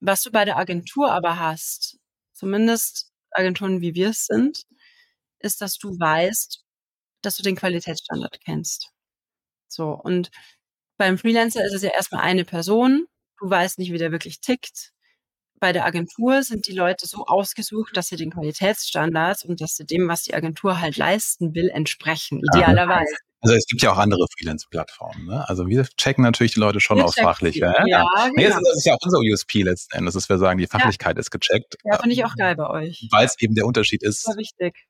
[0.00, 1.98] was du bei der Agentur aber hast,
[2.32, 4.64] zumindest Agenturen wie wir es sind,
[5.38, 6.64] ist, dass du weißt,
[7.22, 8.90] dass du den Qualitätsstandard kennst.
[9.68, 9.90] So.
[9.92, 10.30] Und
[10.96, 13.06] beim Freelancer ist es ja erstmal eine Person.
[13.38, 14.92] Du weißt nicht, wie der wirklich tickt.
[15.60, 19.84] Bei der Agentur sind die Leute so ausgesucht, dass sie den Qualitätsstandards und dass sie
[19.84, 23.14] dem, was die Agentur halt leisten will, entsprechen, idealerweise.
[23.42, 25.26] Also es gibt ja auch andere Freelance-Plattformen.
[25.26, 25.48] Ne?
[25.48, 27.60] Also wir checken natürlich die Leute schon wir aufs Fachliche.
[27.60, 28.06] Ja, ja.
[28.14, 28.34] Genau.
[28.36, 31.20] Nee, das ist ja auch unser USP letzten Endes, dass wir sagen, die Fachlichkeit ja.
[31.20, 31.76] ist gecheckt.
[31.84, 33.08] Ja, finde ich auch geil bei euch.
[33.10, 34.26] Weil es eben der Unterschied ist.
[34.26, 34.86] War wichtig.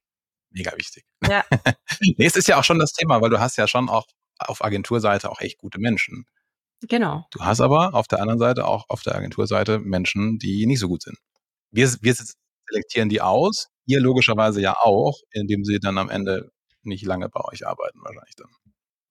[0.50, 1.04] Mega wichtig.
[1.28, 1.44] Ja.
[2.00, 4.06] nee, es ist ja auch schon das Thema, weil du hast ja schon auch
[4.38, 6.26] auf Agenturseite auch echt gute Menschen.
[6.88, 7.26] Genau.
[7.30, 10.88] Du hast aber auf der anderen Seite auch auf der Agenturseite Menschen, die nicht so
[10.88, 11.18] gut sind.
[11.70, 12.16] Wir, wir
[12.68, 16.50] selektieren die aus, ihr logischerweise ja auch, indem sie dann am Ende
[16.82, 18.48] nicht lange bei euch arbeiten, wahrscheinlich dann.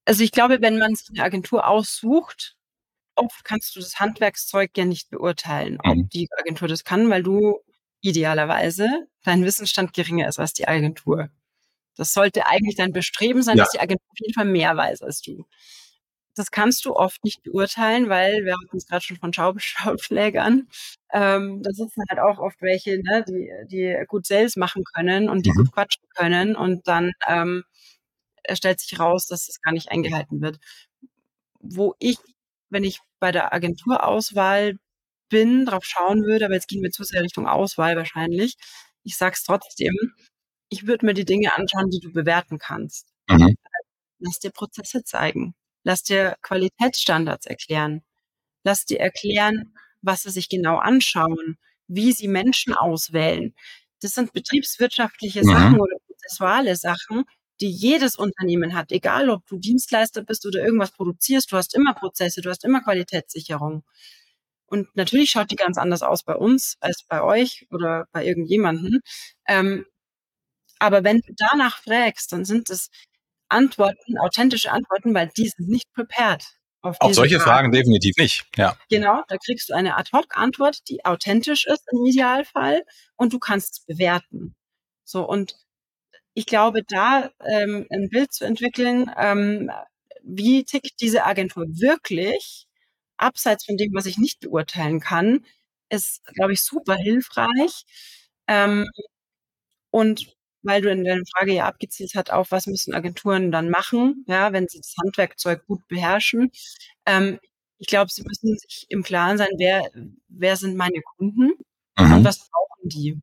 [0.06, 2.56] Also ich glaube, wenn man sich eine Agentur aussucht,
[3.16, 6.10] oft kannst du das Handwerkszeug ja nicht beurteilen, ob mhm.
[6.10, 7.60] die Agentur das kann, weil du
[8.02, 8.88] idealerweise
[9.24, 11.30] dein Wissensstand geringer ist als die Agentur.
[11.96, 13.64] Das sollte eigentlich dein Bestreben sein, ja.
[13.64, 15.46] dass die Agentur auf jeden Fall mehr weiß als du.
[16.40, 20.70] Das kannst du oft nicht beurteilen, weil wir hatten es gerade schon von Schaufschlägern.
[21.12, 25.46] Ähm, da sitzen halt auch oft welche, ne, die, die gut Sales machen können und
[25.46, 25.56] die mhm.
[25.56, 27.66] gut quatschen können und dann ähm,
[28.50, 30.60] stellt sich raus, dass es gar nicht eingehalten wird.
[31.60, 32.18] Wo ich,
[32.70, 34.76] wenn ich bei der Agenturauswahl
[35.28, 38.56] bin, drauf schauen würde, aber jetzt gehen wir zu sehr Richtung Auswahl wahrscheinlich.
[39.04, 39.94] Ich sag's trotzdem,
[40.70, 43.10] ich würde mir die Dinge anschauen, die du bewerten kannst.
[43.30, 43.58] Mhm.
[44.20, 45.54] Lass dir Prozesse zeigen.
[45.84, 48.04] Lass dir Qualitätsstandards erklären.
[48.64, 51.58] Lass dir erklären, was sie sich genau anschauen,
[51.88, 53.54] wie sie Menschen auswählen.
[54.02, 55.50] Das sind betriebswirtschaftliche mhm.
[55.50, 57.26] Sachen oder prozessuale Sachen,
[57.62, 61.94] die jedes Unternehmen hat, egal ob du Dienstleister bist oder irgendwas produzierst, du hast immer
[61.94, 63.84] Prozesse, du hast immer Qualitätssicherung.
[64.68, 69.02] Und natürlich schaut die ganz anders aus bei uns als bei euch oder bei irgendjemanden.
[69.48, 69.86] Ähm,
[70.80, 72.90] aber wenn du danach fragst, dann sind es
[73.50, 76.46] Antworten, authentische Antworten, weil die sind nicht prepared.
[76.82, 77.50] Auf, auf solche Fragen.
[77.50, 77.72] Fragen.
[77.74, 78.78] definitiv nicht, ja.
[78.90, 82.84] Genau, da kriegst du eine Ad-Hoc-Antwort, die authentisch ist im Idealfall
[83.18, 84.56] und du kannst es bewerten.
[85.04, 85.56] So, und
[86.34, 89.70] ich glaube, da ähm, ein Bild zu entwickeln, ähm,
[90.24, 92.68] wie tickt diese Agentur wirklich,
[93.18, 95.46] abseits von dem, was ich nicht beurteilen kann,
[95.90, 97.84] ist, glaube ich, super hilfreich.
[98.48, 98.90] Ähm,
[99.92, 100.36] und
[100.70, 104.54] weil du in deiner Frage ja abgezielt hast auf, was müssen Agenturen dann machen, ja,
[104.54, 106.52] wenn sie das Handwerkzeug gut beherrschen.
[107.06, 107.40] Ähm,
[107.80, 109.90] ich glaube, sie müssen sich im Klaren sein, wer,
[110.28, 111.54] wer sind meine Kunden
[111.98, 112.14] mhm.
[112.14, 113.20] und was brauchen die.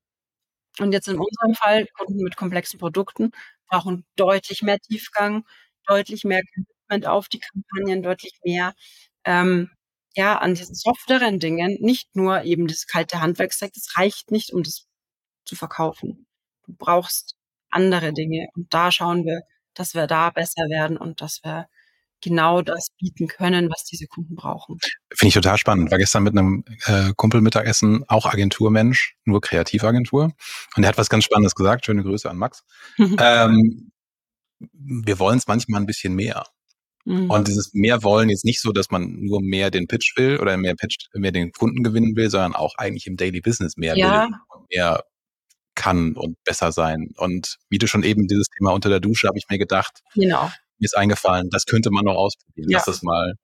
[0.80, 3.30] Und jetzt in unserem Fall, Kunden mit komplexen Produkten
[3.68, 5.44] brauchen deutlich mehr Tiefgang,
[5.86, 8.74] deutlich mehr Commitment auf die Kampagnen, deutlich mehr
[9.24, 9.70] ähm,
[10.16, 14.62] ja, an diesen softeren Dingen, nicht nur eben das kalte Handwerkszeug, das reicht nicht, um
[14.62, 14.86] das
[15.44, 16.26] zu verkaufen.
[16.66, 17.35] Du brauchst
[17.76, 18.48] andere Dinge.
[18.54, 19.42] Und da schauen wir,
[19.74, 21.66] dass wir da besser werden und dass wir
[22.22, 24.78] genau das bieten können, was diese Kunden brauchen.
[25.14, 25.90] Finde ich total spannend.
[25.90, 30.32] War gestern mit einem äh, Kumpel Mittagessen, auch Agenturmensch, nur Kreativagentur.
[30.76, 31.86] Und er hat was ganz Spannendes gesagt.
[31.86, 32.64] Schöne Grüße an Max.
[32.98, 33.92] ähm,
[34.72, 36.44] wir wollen es manchmal ein bisschen mehr.
[37.04, 37.30] Mhm.
[37.30, 40.56] Und dieses mehr wollen jetzt nicht so, dass man nur mehr den Pitch will oder
[40.56, 44.24] mehr Pitch, mehr den Kunden gewinnen will, sondern auch eigentlich im Daily Business mehr ja.
[44.24, 45.04] will und mehr
[45.76, 47.12] kann und besser sein.
[47.16, 50.46] Und wie du schon eben dieses Thema unter der Dusche, habe ich mir gedacht, genau.
[50.78, 52.70] mir ist eingefallen, das könnte man noch ausprobieren.
[52.70, 52.78] Ja.
[52.78, 53.34] Lass das mal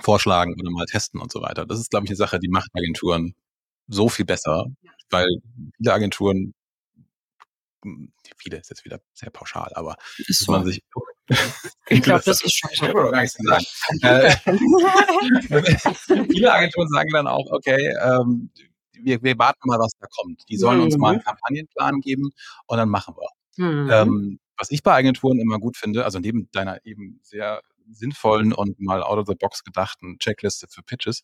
[0.00, 1.66] vorschlagen oder mal testen und so weiter.
[1.66, 3.34] Das ist, glaube ich, eine Sache, die macht Agenturen
[3.88, 4.66] so viel besser,
[5.10, 5.26] weil
[5.76, 6.54] viele Agenturen,
[8.38, 10.52] viele ist jetzt wieder sehr pauschal, aber ist so.
[10.52, 10.80] man sich
[11.88, 12.92] ich glaube, das ist schon so.
[12.92, 13.64] Gar nichts sagen.
[14.02, 14.36] Äh,
[16.30, 18.50] viele Agenturen sagen dann auch, okay, ähm,
[19.02, 20.42] wir, wir warten mal, was da kommt.
[20.48, 21.24] Die sollen uns mal einen mhm.
[21.24, 22.30] Kampagnenplan geben
[22.66, 23.28] und dann machen wir.
[23.56, 23.90] Mhm.
[23.90, 28.80] Ähm, was ich bei Agenturen immer gut finde, also neben deiner eben sehr sinnvollen und
[28.80, 31.22] mal out of the box gedachten Checkliste für Pitches,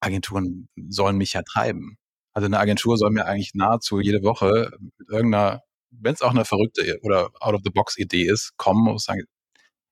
[0.00, 1.96] Agenturen sollen mich ja treiben.
[2.32, 6.44] Also eine Agentur soll mir eigentlich nahezu jede Woche mit irgendeiner, wenn es auch eine
[6.44, 9.24] verrückte oder out of the box Idee ist, kommen und sagen,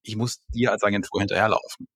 [0.02, 1.88] ich muss dir als Agentur hinterherlaufen.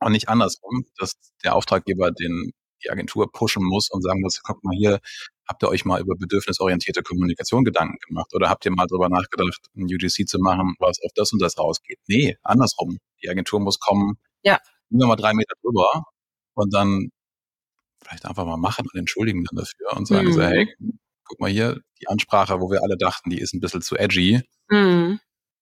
[0.00, 1.14] Und nicht andersrum, dass
[1.44, 2.52] der Auftraggeber den
[2.84, 5.00] die Agentur pushen muss und sagen muss, guck mal hier,
[5.48, 8.34] Habt ihr euch mal über bedürfnisorientierte Kommunikation Gedanken gemacht?
[8.34, 11.56] Oder habt ihr mal darüber nachgedacht, ein UGC zu machen, was auf das und das
[11.56, 11.98] rausgeht?
[12.06, 12.98] Nee, andersrum.
[13.22, 14.58] Die Agentur muss kommen, ja.
[14.90, 16.04] immer mal drei Meter drüber
[16.52, 17.08] und dann
[18.02, 20.32] vielleicht einfach mal machen und entschuldigen dann dafür und sagen mhm.
[20.32, 20.74] so, hey,
[21.24, 24.42] guck mal hier, die Ansprache, wo wir alle dachten, die ist ein bisschen zu edgy,
[24.68, 25.18] mhm.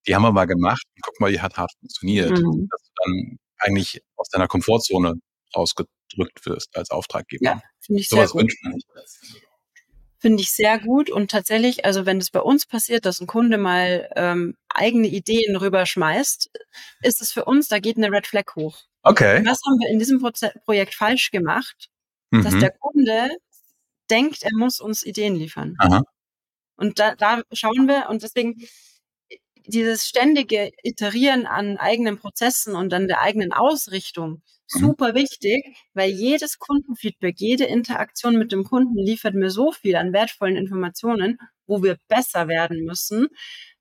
[0.06, 2.30] die haben wir mal gemacht und guck mal, die hat hart funktioniert.
[2.30, 2.68] Mhm.
[2.68, 5.14] Dass du dann eigentlich aus deiner Komfortzone
[6.07, 7.44] rausgedrückt wirst als Auftraggeber.
[7.44, 8.52] Ja, finde ich so sehr gut.
[10.18, 13.59] Finde ich sehr gut und tatsächlich, also wenn es bei uns passiert, dass ein Kunde
[13.59, 16.50] mal ähm, eigene Ideen rüberschmeißt,
[17.02, 18.78] ist es für uns, da geht eine Red Flag hoch.
[19.02, 19.44] Okay.
[19.44, 21.90] Was haben wir in diesem Proze Projekt falsch gemacht,
[22.30, 22.42] mhm.
[22.42, 23.28] dass der Kunde
[24.11, 25.76] denkt, er muss uns Ideen liefern.
[25.78, 26.02] Aha.
[26.76, 28.57] Und da, da schauen wir und deswegen
[29.66, 34.42] dieses ständige Iterieren an eigenen Prozessen und an der eigenen Ausrichtung
[34.74, 34.78] mhm.
[34.78, 40.12] super wichtig, weil jedes Kundenfeedback, jede Interaktion mit dem Kunden liefert mir so viel an
[40.12, 43.28] wertvollen Informationen, wo wir besser werden müssen,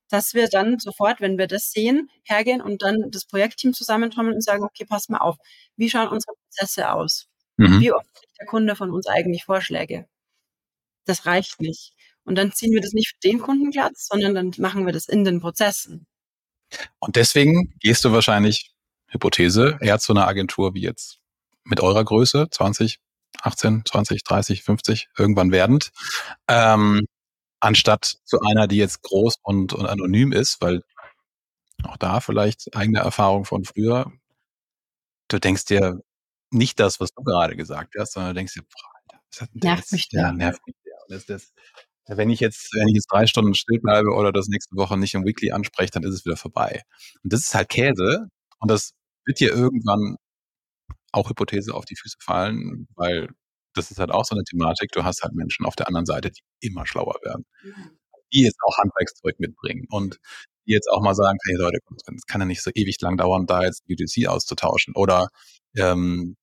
[0.10, 4.44] dass wir dann sofort, wenn wir das sehen, hergehen und dann das Projektteam zusammentrommeln und
[4.44, 5.38] sagen, okay, pass mal auf,
[5.76, 7.28] wie schauen unsere Prozesse aus?
[7.58, 7.80] Mhm.
[7.80, 10.08] Wie oft kriegt der Kunde von uns eigentlich Vorschläge?
[11.06, 11.94] Das reicht nicht.
[12.26, 15.08] Und dann ziehen wir das nicht für den Kunden glatt, sondern dann machen wir das
[15.08, 16.08] in den Prozessen.
[17.00, 18.72] Und deswegen gehst du wahrscheinlich,
[19.08, 21.20] Hypothese, eher zu einer Agentur wie jetzt
[21.64, 23.00] mit eurer Größe, 20,
[23.42, 25.92] 18, 20, 30, 50, irgendwann werdend,
[26.48, 27.06] ähm,
[27.60, 30.82] anstatt zu einer, die jetzt groß und, und anonym ist, weil
[31.84, 34.12] auch da vielleicht eigene Erfahrung von früher.
[35.28, 36.02] Du denkst dir
[36.52, 39.92] nicht das, was du gerade gesagt hast, sondern du denkst dir, boah, das hat nervt
[39.92, 40.98] mich ja, nervt mich sehr.
[41.10, 41.54] Das, das,
[42.08, 45.14] wenn ich jetzt, wenn ich jetzt drei Stunden still bleibe oder das nächste Woche nicht
[45.16, 46.84] im Weekly anspreche, dann ist es wieder vorbei.
[47.24, 48.28] Und das ist halt Käse
[48.60, 48.92] und das
[49.26, 50.18] wird dir irgendwann
[51.12, 53.30] auch Hypothese auf die Füße fallen, weil
[53.74, 54.92] das ist halt auch so eine Thematik.
[54.92, 57.46] Du hast halt Menschen auf der anderen Seite, die immer schlauer werden,
[58.34, 60.20] die jetzt auch Handwerkszeug mitbringen und
[60.68, 61.80] die jetzt auch mal sagen, hey Leute,
[62.16, 65.30] es kann ja nicht so ewig lang dauern, da jetzt UTC auszutauschen oder
[65.78, 66.36] ähm,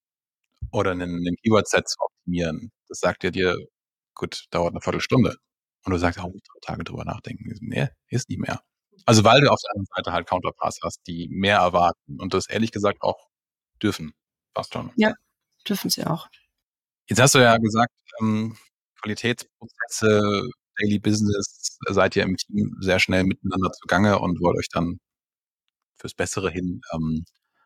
[0.72, 2.70] oder einen, einen Keyword-Set zu optimieren.
[2.88, 3.56] Das sagt ja dir,
[4.14, 5.36] gut, dauert eine Viertelstunde.
[5.84, 7.52] Und du sagst, oh, ich drei Tage drüber nachdenken.
[7.60, 8.60] Nee, ist nicht mehr.
[9.04, 12.48] Also weil du auf der anderen Seite halt Counterparts hast, die mehr erwarten und das
[12.48, 13.28] ehrlich gesagt auch
[13.82, 14.12] dürfen.
[14.54, 14.92] Passt schon.
[14.96, 15.14] Ja,
[15.68, 16.28] dürfen sie auch.
[17.08, 18.56] Jetzt hast du ja gesagt, ähm,
[19.00, 24.98] Qualitätsprozesse, Daily Business, seid ihr im Team sehr schnell miteinander zugange und wollt euch dann
[25.96, 27.24] fürs Bessere hin ähm,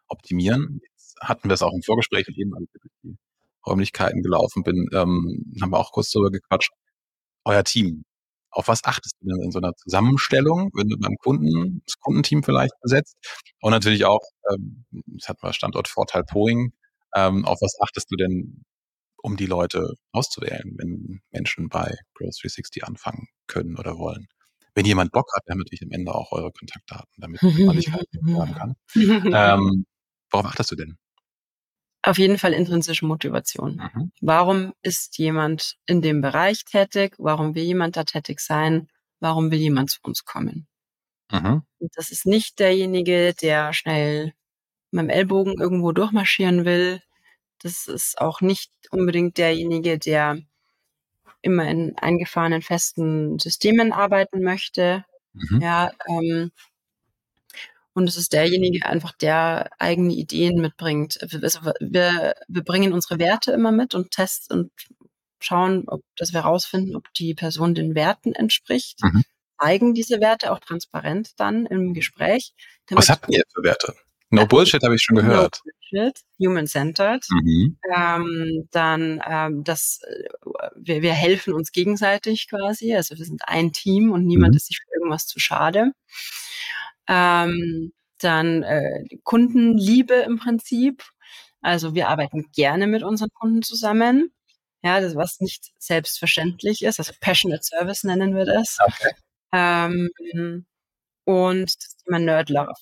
[0.09, 0.81] optimieren.
[0.93, 3.17] Jetzt hatten wir es auch im Vorgespräch und eben, als ich durch die
[3.67, 6.73] Räumlichkeiten gelaufen bin, ähm, haben wir auch kurz darüber gequatscht
[7.47, 8.05] euer Team?
[8.51, 12.43] Auf was achtest du denn in so einer Zusammenstellung, wenn du beim Kunden, das Kundenteam
[12.43, 13.17] vielleicht besetzt?
[13.61, 14.23] Und natürlich auch,
[14.53, 16.73] ähm, das hatten wir Standortvorteil Poing,
[17.15, 18.65] ähm, auf was achtest du denn,
[19.23, 24.27] um die Leute auszuwählen, wenn Menschen bei Growth 360 anfangen können oder wollen?
[24.75, 28.09] Wenn jemand Bock hat, dann natürlich am Ende auch eure Kontaktdaten, damit man sich halt
[28.25, 28.77] hören kann.
[29.35, 29.87] Ähm,
[30.31, 30.99] worauf achtest du denn?
[32.07, 33.83] Auf jeden Fall intrinsische Motivation.
[33.95, 34.13] Mhm.
[34.21, 37.15] Warum ist jemand in dem Bereich tätig?
[37.19, 38.89] Warum will jemand da tätig sein?
[39.19, 40.69] Warum will jemand zu uns kommen?
[41.33, 41.63] Mhm.
[41.97, 44.35] Das ist nicht derjenige, der schnell
[44.93, 47.03] mit dem Ellbogen irgendwo durchmarschieren will.
[47.61, 50.39] Das ist auch nicht unbedingt derjenige, der
[51.43, 55.05] immer in eingefahrenen festen Systemen arbeiten möchte.
[55.33, 55.61] Mhm.
[55.61, 56.53] Ja, ähm,
[57.97, 61.19] und es ist derjenige einfach, der eigene Ideen mitbringt.
[61.23, 61.41] Also
[61.81, 64.73] wir, wir bringen unsere Werte immer mit und testen und
[65.41, 69.03] schauen, ob, dass wir herausfinden, ob die Person den Werten entspricht.
[69.03, 69.25] Mhm.
[69.59, 72.53] Zeigen diese Werte auch transparent dann im Gespräch.
[72.91, 73.95] Was habt ihr für Werte?
[74.29, 75.63] No Bullshit habe ich schon gehört.
[75.65, 77.25] No Bullshit, Human-Centered.
[77.31, 77.79] Mhm.
[77.97, 80.29] Ähm, dann ähm, das, äh,
[80.77, 82.95] wir, wir helfen uns gegenseitig quasi.
[82.95, 84.57] Also wir sind ein Team und niemand mhm.
[84.59, 85.93] ist sich für irgendwas zu schade.
[87.09, 91.05] Ähm, dann äh, Kundenliebe im Prinzip.
[91.61, 94.33] Also wir arbeiten gerne mit unseren Kunden zusammen.
[94.83, 96.99] Ja, das was nicht selbstverständlich ist.
[96.99, 98.79] Also Passionate Service nennen wir das.
[98.81, 99.13] Okay.
[99.53, 100.11] Ähm,
[101.25, 102.73] und das Thema Nerd Love.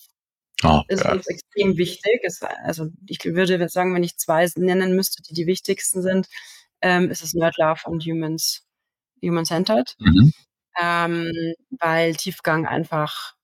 [0.62, 2.20] Oh, ist uns extrem wichtig.
[2.22, 6.29] Es, also ich würde sagen, wenn ich zwei nennen müsste, die die wichtigsten sind,
[6.81, 8.66] ähm, ist es Nerd Love und Humans,
[9.22, 9.95] Human Centered.
[9.99, 10.33] Mhm.
[10.81, 13.35] Ähm, weil Tiefgang einfach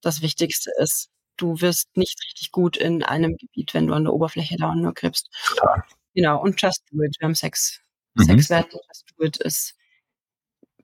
[0.00, 1.10] das Wichtigste ist.
[1.36, 4.94] Du wirst nicht richtig gut in einem Gebiet, wenn du an der Oberfläche da nur
[4.94, 5.28] kriegst.
[5.46, 5.84] Total.
[6.14, 7.16] Genau, und Just Do It.
[7.20, 7.80] Wir haben Sex.
[8.14, 8.24] Mhm.
[8.24, 9.76] Sexwerte, Just Do It ist,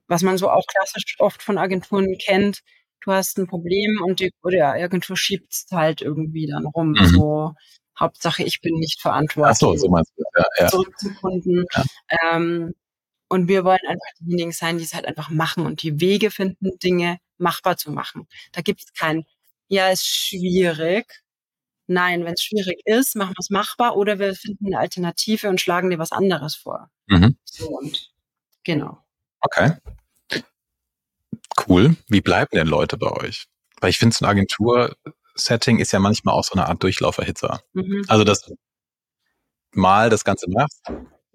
[0.07, 2.61] was man so auch klassisch oft von Agenturen kennt.
[3.01, 6.91] Du hast ein Problem und die, oder Agentur schiebt es halt irgendwie dann rum.
[6.91, 7.05] Mhm.
[7.07, 7.53] So,
[7.99, 9.55] Hauptsache, ich bin nicht verantwortlich.
[9.55, 10.23] Ach so, so meinst du.
[10.37, 10.67] Ja, ja.
[10.67, 11.65] Zurück zum Kunden.
[11.73, 11.83] Ja.
[12.33, 12.73] Ähm,
[13.27, 16.77] Und wir wollen einfach diejenigen sein, die es halt einfach machen und die Wege finden,
[16.79, 18.27] Dinge machbar zu machen.
[18.51, 19.25] Da gibt es kein,
[19.67, 21.23] ja, ist schwierig.
[21.87, 25.61] Nein, wenn es schwierig ist, machen wir es machbar oder wir finden eine Alternative und
[25.61, 26.89] schlagen dir was anderes vor.
[27.07, 27.37] Mhm.
[27.43, 28.11] So und
[28.63, 29.03] genau.
[29.41, 29.73] Okay.
[31.67, 31.95] Cool.
[32.07, 33.45] Wie bleiben denn Leute bei euch?
[33.79, 37.61] Weil ich finde, so ein Agentur-Setting ist ja manchmal auch so eine Art Durchlauferhitzer.
[37.73, 38.03] Mhm.
[38.07, 38.51] Also, dass
[39.71, 40.81] mal das Ganze machst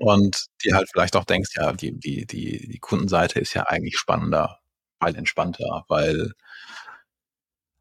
[0.01, 3.99] und dir halt vielleicht auch denkst, ja, die, die, die, die Kundenseite ist ja eigentlich
[3.99, 4.59] spannender,
[4.99, 6.33] weil entspannter, weil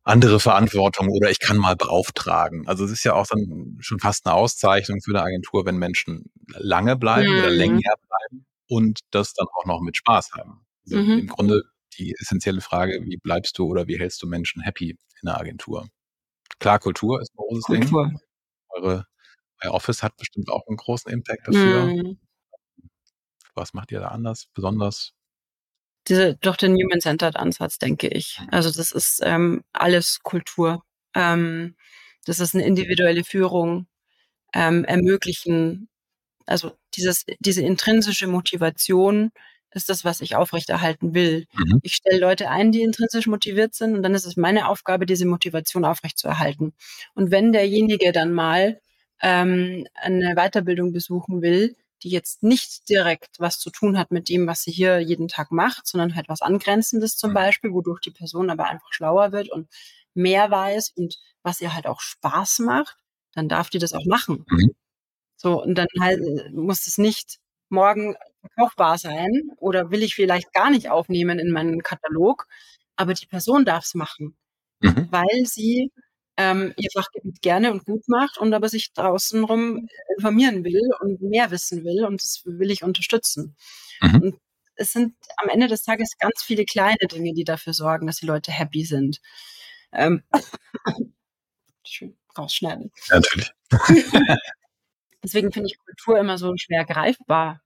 [0.03, 2.67] andere Verantwortung oder ich kann mal beauftragen.
[2.67, 6.25] Also es ist ja auch dann schon fast eine Auszeichnung für eine Agentur, wenn Menschen
[6.47, 7.39] lange bleiben mhm.
[7.39, 10.65] oder länger bleiben und das dann auch noch mit Spaß haben.
[10.85, 11.19] Also mhm.
[11.19, 11.63] Im Grunde
[11.97, 15.87] die essentielle Frage, wie bleibst du oder wie hältst du Menschen happy in der Agentur?
[16.59, 18.07] Klar, Kultur ist ein großes Kultur.
[18.07, 18.19] Ding.
[18.69, 19.05] Eure,
[19.63, 21.85] euer Office hat bestimmt auch einen großen Impact dafür.
[21.85, 22.19] Mhm.
[23.55, 25.13] Was macht ihr da anders, besonders?
[26.07, 28.39] Diese, doch den Human-Centered Ansatz, denke ich.
[28.51, 30.83] Also das ist ähm, alles Kultur.
[31.13, 31.75] Ähm,
[32.25, 33.87] das ist eine individuelle Führung,
[34.53, 35.89] ähm, ermöglichen,
[36.45, 39.31] also dieses, diese intrinsische Motivation
[39.71, 41.45] ist das, was ich aufrechterhalten will.
[41.53, 41.79] Mhm.
[41.83, 45.25] Ich stelle Leute ein, die intrinsisch motiviert sind und dann ist es meine Aufgabe, diese
[45.25, 46.73] Motivation aufrechtzuerhalten.
[47.13, 48.81] Und wenn derjenige dann mal
[49.21, 54.47] ähm, eine Weiterbildung besuchen will, die jetzt nicht direkt was zu tun hat mit dem,
[54.47, 57.35] was sie hier jeden Tag macht, sondern halt was Angrenzendes zum mhm.
[57.35, 59.69] Beispiel, wodurch die Person aber einfach schlauer wird und
[60.13, 62.97] mehr weiß und was ihr halt auch Spaß macht,
[63.33, 64.45] dann darf die das auch machen.
[64.49, 64.75] Mhm.
[65.35, 67.39] So, und dann halt äh, muss es nicht
[67.69, 72.47] morgen verkaufbar sein oder will ich vielleicht gar nicht aufnehmen in meinen Katalog,
[72.95, 74.37] aber die Person darf es machen,
[74.81, 75.07] mhm.
[75.11, 75.91] weil sie
[76.39, 81.21] ähm, ihr Fachgebiet gerne und gut macht und aber sich draußen rum informieren will und
[81.21, 83.57] mehr wissen will und das will ich unterstützen.
[84.01, 84.21] Mhm.
[84.21, 84.39] Und
[84.75, 88.25] es sind am Ende des Tages ganz viele kleine Dinge, die dafür sorgen, dass die
[88.25, 89.19] Leute happy sind.
[89.91, 90.23] Ähm,
[91.85, 92.89] schön rausschneiden.
[93.09, 93.51] Ja, natürlich.
[95.21, 97.61] Deswegen finde ich Kultur immer so schwer greifbar.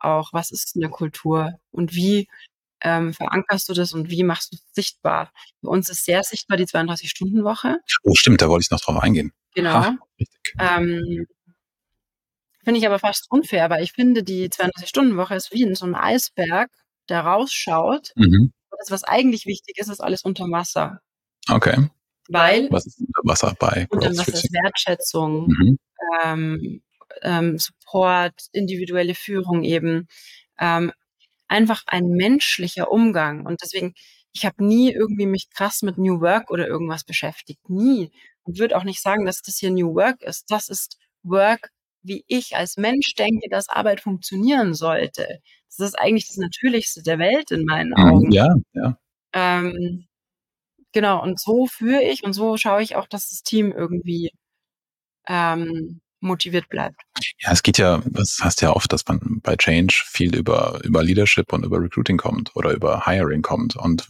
[0.00, 2.26] Auch was ist eine Kultur und wie
[2.84, 5.32] ähm, verankerst du das und wie machst du es sichtbar?
[5.62, 7.78] Bei uns ist sehr sichtbar die 32-Stunden-Woche.
[8.04, 9.32] Oh, stimmt, da wollte ich noch drauf eingehen.
[9.54, 9.92] Genau.
[10.60, 11.26] ähm,
[12.62, 15.94] finde ich aber fast unfair, weil ich finde, die 32-Stunden-Woche ist wie in so einem
[15.94, 16.70] Eisberg,
[17.08, 18.12] der rausschaut.
[18.16, 18.52] Mhm.
[18.78, 21.00] Das, was eigentlich wichtig ist, ist alles unter Wasser.
[21.48, 21.88] Okay.
[22.28, 23.86] Weil was ist unter Wasser bei?
[23.90, 25.78] Unter Wasser ist Wertschätzung, mhm.
[26.22, 26.82] ähm,
[27.22, 30.08] ähm, Support, individuelle Führung eben.
[30.58, 30.92] Ähm,
[31.48, 33.46] einfach ein menschlicher Umgang.
[33.46, 33.94] Und deswegen,
[34.32, 37.68] ich habe nie irgendwie mich krass mit New Work oder irgendwas beschäftigt.
[37.68, 38.10] Nie.
[38.42, 40.50] Und würde auch nicht sagen, dass das hier New Work ist.
[40.50, 41.70] Das ist Work,
[42.02, 45.40] wie ich als Mensch denke, dass Arbeit funktionieren sollte.
[45.68, 48.32] Das ist eigentlich das Natürlichste der Welt in meinen mhm, Augen.
[48.32, 48.98] Ja, ja.
[49.32, 50.06] Ähm,
[50.92, 54.30] genau, und so führe ich und so schaue ich auch, dass das Team irgendwie
[55.28, 57.02] ähm, motiviert bleibt.
[57.38, 61.02] Ja, es geht ja, das heißt ja oft, dass man bei Change viel über, über
[61.02, 63.76] Leadership und über Recruiting kommt oder über Hiring kommt.
[63.76, 64.08] Und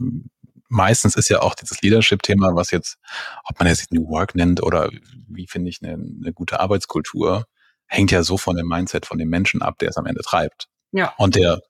[0.69, 2.97] meistens ist ja auch dieses Leadership-Thema, was jetzt,
[3.45, 4.91] ob man es New Work nennt oder
[5.29, 7.45] wie finde ich eine, eine gute Arbeitskultur,
[7.87, 10.69] hängt ja so von dem Mindset von dem Menschen ab, der es am Ende treibt.
[10.93, 11.12] Ja.
[11.19, 11.61] Und der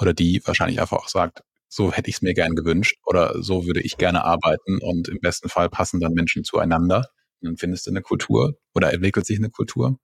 [0.00, 3.66] oder die wahrscheinlich einfach auch sagt, so hätte ich es mir gern gewünscht oder so
[3.66, 7.10] würde ich gerne arbeiten und im besten Fall passen dann Menschen zueinander.
[7.40, 9.98] Und dann findest du eine Kultur oder entwickelt sich eine Kultur.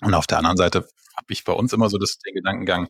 [0.00, 2.88] Und auf der anderen Seite habe ich bei uns immer so das, den Gedankengang,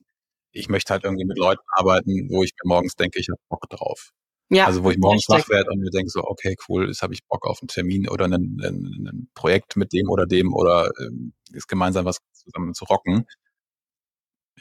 [0.52, 3.68] ich möchte halt irgendwie mit Leuten arbeiten, wo ich mir morgens denke, ich habe Bock
[3.68, 4.12] drauf.
[4.50, 5.48] Ja, also wo ich morgens richtig.
[5.48, 8.08] wach werde und mir denke so, okay, cool, jetzt habe ich Bock auf einen Termin
[8.08, 13.26] oder ein, Projekt mit dem oder dem oder ähm, ist gemeinsam was zusammen zu rocken.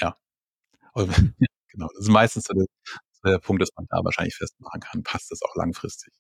[0.02, 0.18] Ja.
[0.96, 1.88] genau.
[1.88, 2.66] Das ist meistens so der,
[3.24, 6.12] der Punkt, dass man da wahrscheinlich festmachen kann, passt das auch langfristig.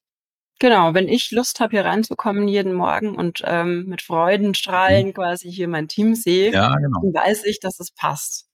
[0.60, 5.14] Genau, wenn ich Lust habe, hier reinzukommen jeden Morgen und ähm, mit Freudenstrahlen mhm.
[5.14, 6.99] quasi hier mein Team sehe, ja, genau.
[7.01, 8.47] dann weiß ich, dass es passt.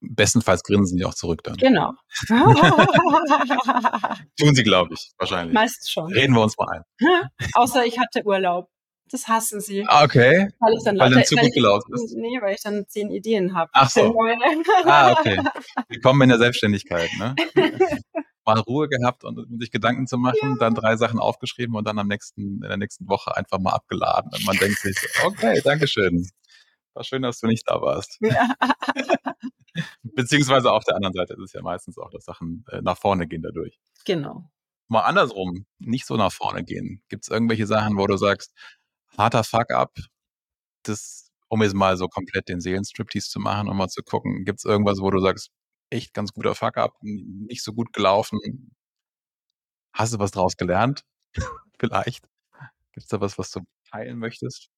[0.00, 1.56] Bestenfalls grinsen die auch zurück dann.
[1.56, 1.92] Genau.
[4.38, 5.54] Tun sie, glaube ich, wahrscheinlich.
[5.54, 6.12] Meist schon.
[6.12, 6.82] Reden wir uns mal ein.
[7.54, 8.68] Außer ich hatte Urlaub.
[9.10, 9.84] Das hassen sie.
[9.86, 10.48] Ah, okay.
[10.58, 12.16] Weil ich dann, weil dann zu gut gelaufen ist.
[12.16, 13.70] Nee, weil ich dann zehn Ideen habe.
[13.72, 14.12] Ach so.
[14.84, 15.40] ah, okay.
[15.88, 17.36] Willkommen in der Selbstständigkeit, ne?
[18.46, 20.56] mal Ruhe gehabt und um sich Gedanken zu machen, ja.
[20.58, 24.30] dann drei Sachen aufgeschrieben und dann am nächsten, in der nächsten Woche einfach mal abgeladen.
[24.32, 26.28] Und man denkt sich, okay, Dankeschön.
[26.94, 28.18] War schön, dass du nicht da warst.
[28.20, 28.54] Ja.
[30.02, 33.26] Beziehungsweise auf der anderen Seite ist es ja meistens auch, dass Sachen äh, nach vorne
[33.26, 33.78] gehen dadurch.
[34.06, 34.50] Genau.
[34.88, 37.02] Mal andersrum, nicht so nach vorne gehen.
[37.08, 38.54] Gibt es irgendwelche Sachen, wo du sagst,
[39.18, 39.92] harter Fuck-up,
[40.84, 44.60] das, um jetzt mal so komplett den Seelenstriptease zu machen, um mal zu gucken, gibt
[44.60, 45.50] es irgendwas, wo du sagst,
[45.90, 48.40] echt ganz guter Fuck-up, nicht so gut gelaufen.
[49.92, 51.04] Hast du was draus gelernt?
[51.78, 52.28] Vielleicht?
[52.92, 53.60] Gibt's da was, was du
[53.90, 54.68] teilen möchtest?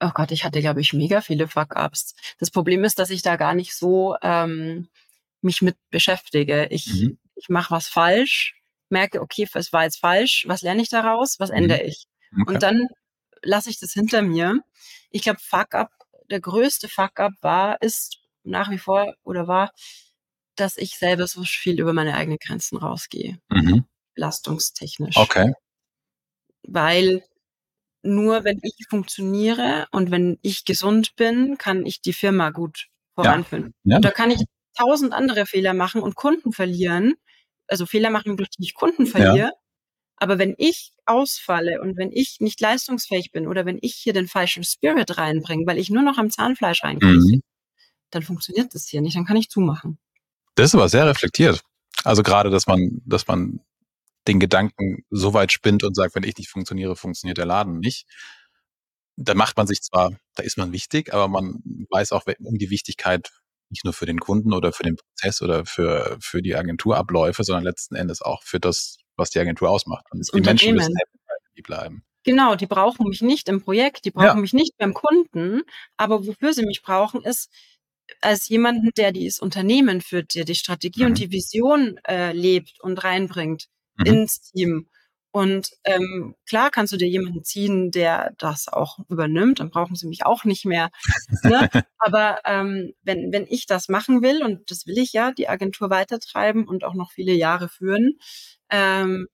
[0.00, 2.14] Oh Gott, ich hatte, glaube ich, mega viele Fuck-ups.
[2.38, 4.88] Das Problem ist, dass ich da gar nicht so ähm,
[5.40, 6.66] mich mit beschäftige.
[6.66, 7.18] Ich, mhm.
[7.34, 11.50] ich mache was falsch, merke, okay, es war jetzt falsch, was lerne ich daraus, was
[11.50, 11.56] mhm.
[11.56, 12.04] ändere ich?
[12.32, 12.54] Okay.
[12.54, 12.88] Und dann
[13.42, 14.60] lasse ich das hinter mir.
[15.10, 15.90] Ich glaube, Fuck-up,
[16.30, 19.72] der größte Fuck-up war, ist nach wie vor oder war,
[20.56, 23.38] dass ich selber so viel über meine eigenen Grenzen rausgehe.
[23.48, 23.84] Mhm.
[24.14, 25.16] Belastungstechnisch.
[25.16, 25.52] Okay.
[26.62, 27.22] Weil
[28.02, 33.74] nur wenn ich funktioniere und wenn ich gesund bin, kann ich die Firma gut voranführen.
[33.84, 33.96] Ja.
[33.96, 34.00] Ja.
[34.00, 34.44] Da kann ich
[34.76, 37.14] tausend andere Fehler machen und Kunden verlieren.
[37.66, 39.38] Also Fehler machen, durch die ich Kunden verliere.
[39.38, 39.52] Ja.
[40.18, 44.28] Aber wenn ich ausfalle und wenn ich nicht leistungsfähig bin oder wenn ich hier den
[44.28, 47.42] falschen Spirit reinbringe, weil ich nur noch am Zahnfleisch reinkriege, mhm.
[48.10, 49.98] dann funktioniert das hier nicht, dann kann ich zumachen.
[50.56, 51.62] Das ist aber sehr reflektiert.
[52.04, 53.60] Also gerade, dass man, dass man
[54.26, 58.06] den Gedanken so weit spinnt und sagt, wenn ich nicht funktioniere, funktioniert der Laden nicht.
[59.16, 62.70] Da macht man sich zwar, da ist man wichtig, aber man weiß auch um die
[62.70, 63.30] Wichtigkeit
[63.70, 67.64] nicht nur für den Kunden oder für den Prozess oder für, für die Agenturabläufe, sondern
[67.64, 70.06] letzten Endes auch für das, was die Agentur ausmacht.
[70.10, 70.94] Und das die Menschen müssen
[71.56, 72.04] happy bleiben.
[72.24, 74.34] Genau, die brauchen mich nicht im Projekt, die brauchen ja.
[74.34, 75.62] mich nicht beim Kunden,
[75.96, 77.50] aber wofür sie mich brauchen, ist
[78.20, 81.06] als jemanden, der dieses Unternehmen führt, der die Strategie mhm.
[81.06, 84.06] und die Vision äh, lebt und reinbringt mhm.
[84.06, 84.88] ins Team.
[85.32, 90.06] Und ähm, klar kannst du dir jemanden ziehen, der das auch übernimmt, dann brauchen sie
[90.06, 90.88] mich auch nicht mehr.
[91.42, 91.68] ne?
[91.98, 95.90] Aber ähm, wenn, wenn ich das machen will, und das will ich ja, die Agentur
[95.90, 98.18] weitertreiben und auch noch viele Jahre führen,
[98.70, 99.28] ähm,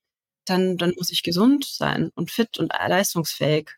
[0.45, 3.71] dann, dann muss ich gesund sein und fit und leistungsfähig.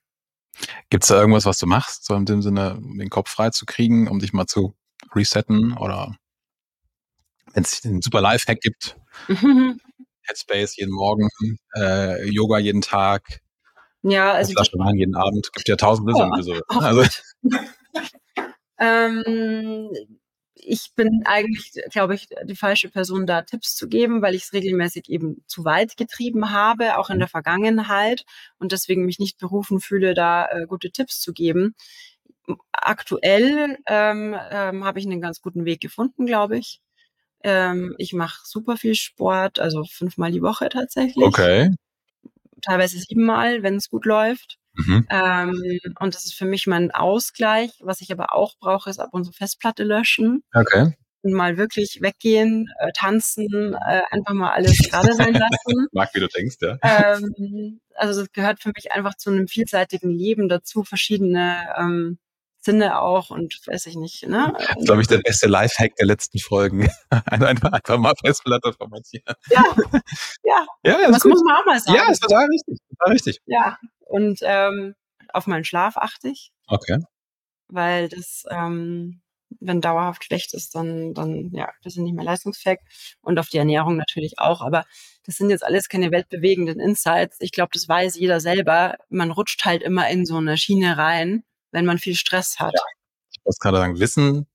[0.88, 3.50] Gibt es da irgendwas, was du machst, so in dem Sinne, um den Kopf frei
[3.50, 4.74] zu kriegen, um dich mal zu
[5.16, 6.16] resetten oder
[7.52, 8.96] wenn es einen super Lifehack gibt?
[10.26, 11.28] Headspace jeden Morgen,
[11.76, 13.42] äh, Yoga jeden Tag,
[14.04, 15.50] ja, also Flasche Wein jeden Abend.
[15.54, 16.60] Gibt ja tausend Lösungen oh, für so.
[16.68, 17.04] Also.
[18.78, 19.90] ähm,
[20.54, 24.52] ich bin eigentlich, glaube ich, die falsche Person, da Tipps zu geben, weil ich es
[24.52, 28.24] regelmäßig eben zu weit getrieben habe, auch in der Vergangenheit
[28.58, 31.74] und deswegen mich nicht berufen fühle, da äh, gute Tipps zu geben.
[32.72, 36.80] Aktuell ähm, ähm, habe ich einen ganz guten Weg gefunden, glaube ich.
[37.42, 41.24] Ähm, ich mache super viel Sport, also fünfmal die Woche tatsächlich.
[41.24, 41.74] Okay.
[42.62, 44.58] Teilweise siebenmal, wenn es gut läuft.
[44.74, 45.06] Mhm.
[45.10, 47.70] Ähm, und das ist für mich mein Ausgleich.
[47.80, 50.42] Was ich aber auch brauche, ist ab und zu Festplatte löschen.
[50.54, 50.94] Okay.
[51.22, 55.86] Und mal wirklich weggehen, äh, tanzen, äh, einfach mal alles gerade sein lassen.
[55.92, 56.78] Mag, wie du denkst, ja.
[56.82, 62.18] Ähm, also das gehört für mich einfach zu einem vielseitigen Leben dazu, verschiedene ähm,
[62.64, 64.26] Sinne auch und weiß ich nicht.
[64.26, 64.52] Ne?
[64.56, 66.88] Das ist, glaube ich, der beste Lifehack der letzten Folgen.
[67.26, 69.34] einfach, mal Festplatte formatieren.
[69.50, 69.64] Ja,
[70.44, 70.66] ja.
[70.84, 71.96] ja das muss man auch mal sagen.
[71.96, 72.78] Ja, ist total richtig.
[72.88, 73.38] Total richtig.
[73.46, 74.94] Ja, und ähm,
[75.32, 76.52] auf meinen Schlaf achte ich.
[76.66, 76.98] Okay.
[77.68, 79.20] Weil das, ähm,
[79.60, 82.78] wenn dauerhaft schlecht ist, dann, dann ja, wir sind nicht mehr leistungsfähig.
[83.20, 84.62] Und auf die Ernährung natürlich auch.
[84.62, 84.84] Aber
[85.26, 87.36] das sind jetzt alles keine weltbewegenden Insights.
[87.40, 88.96] Ich glaube, das weiß jeder selber.
[89.10, 91.44] Man rutscht halt immer in so eine Schiene rein
[91.74, 92.72] wenn man viel Stress hat.
[92.74, 92.80] Ja.
[93.32, 94.46] Ich muss gerade sagen, Wissen,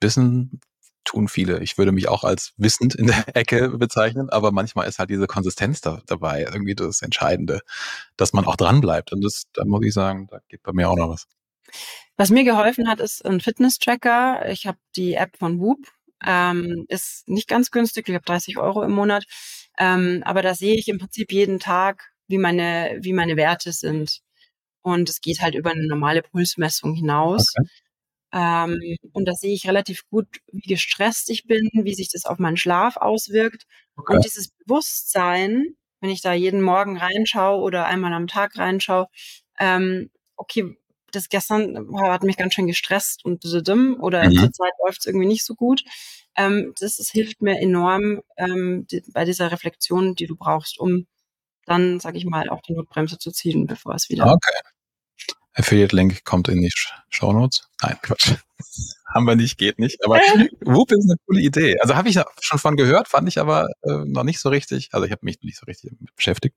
[0.00, 0.60] Wissen
[1.04, 1.60] tun viele.
[1.60, 5.26] Ich würde mich auch als wissend in der Ecke bezeichnen, aber manchmal ist halt diese
[5.26, 7.60] Konsistenz da, dabei irgendwie das Entscheidende,
[8.16, 9.12] dass man auch dran bleibt.
[9.12, 11.26] Und das, da muss ich sagen, da geht bei mir auch noch was.
[12.16, 14.50] Was mir geholfen hat, ist ein Fitness-Tracker.
[14.50, 15.78] Ich habe die App von Whoop.
[16.26, 19.24] Ähm, ist nicht ganz günstig, ich habe 30 Euro im Monat.
[19.78, 24.20] Ähm, aber da sehe ich im Prinzip jeden Tag, wie meine, wie meine Werte sind.
[24.82, 27.52] Und es geht halt über eine normale Pulsmessung hinaus.
[27.58, 27.68] Okay.
[28.32, 32.38] Ähm, und da sehe ich relativ gut, wie gestresst ich bin, wie sich das auf
[32.38, 33.66] meinen Schlaf auswirkt.
[33.96, 34.16] Okay.
[34.16, 39.08] Und dieses Bewusstsein, wenn ich da jeden Morgen reinschaue oder einmal am Tag reinschaue,
[39.58, 40.76] ähm, okay,
[41.12, 43.44] das gestern hat mich ganz schön gestresst und
[44.00, 44.36] oder mhm.
[44.36, 45.82] zurzeit läuft es irgendwie nicht so gut.
[46.36, 51.06] Ähm, das, das hilft mir enorm ähm, bei dieser Reflexion, die du brauchst, um
[51.70, 54.26] dann, sage ich mal, auch die Notbremse zu ziehen, bevor es wieder.
[54.26, 54.50] Okay.
[55.54, 56.72] Affiliate-Link kommt in die
[57.10, 57.68] Show Notes.
[57.82, 58.34] Nein, Quatsch.
[59.14, 60.04] Haben wir nicht, geht nicht.
[60.04, 60.16] Aber
[60.64, 61.78] Whoop ist eine coole Idee.
[61.80, 64.90] Also habe ich schon von gehört, fand ich aber äh, noch nicht so richtig.
[64.92, 66.56] Also ich habe mich nicht so richtig damit beschäftigt.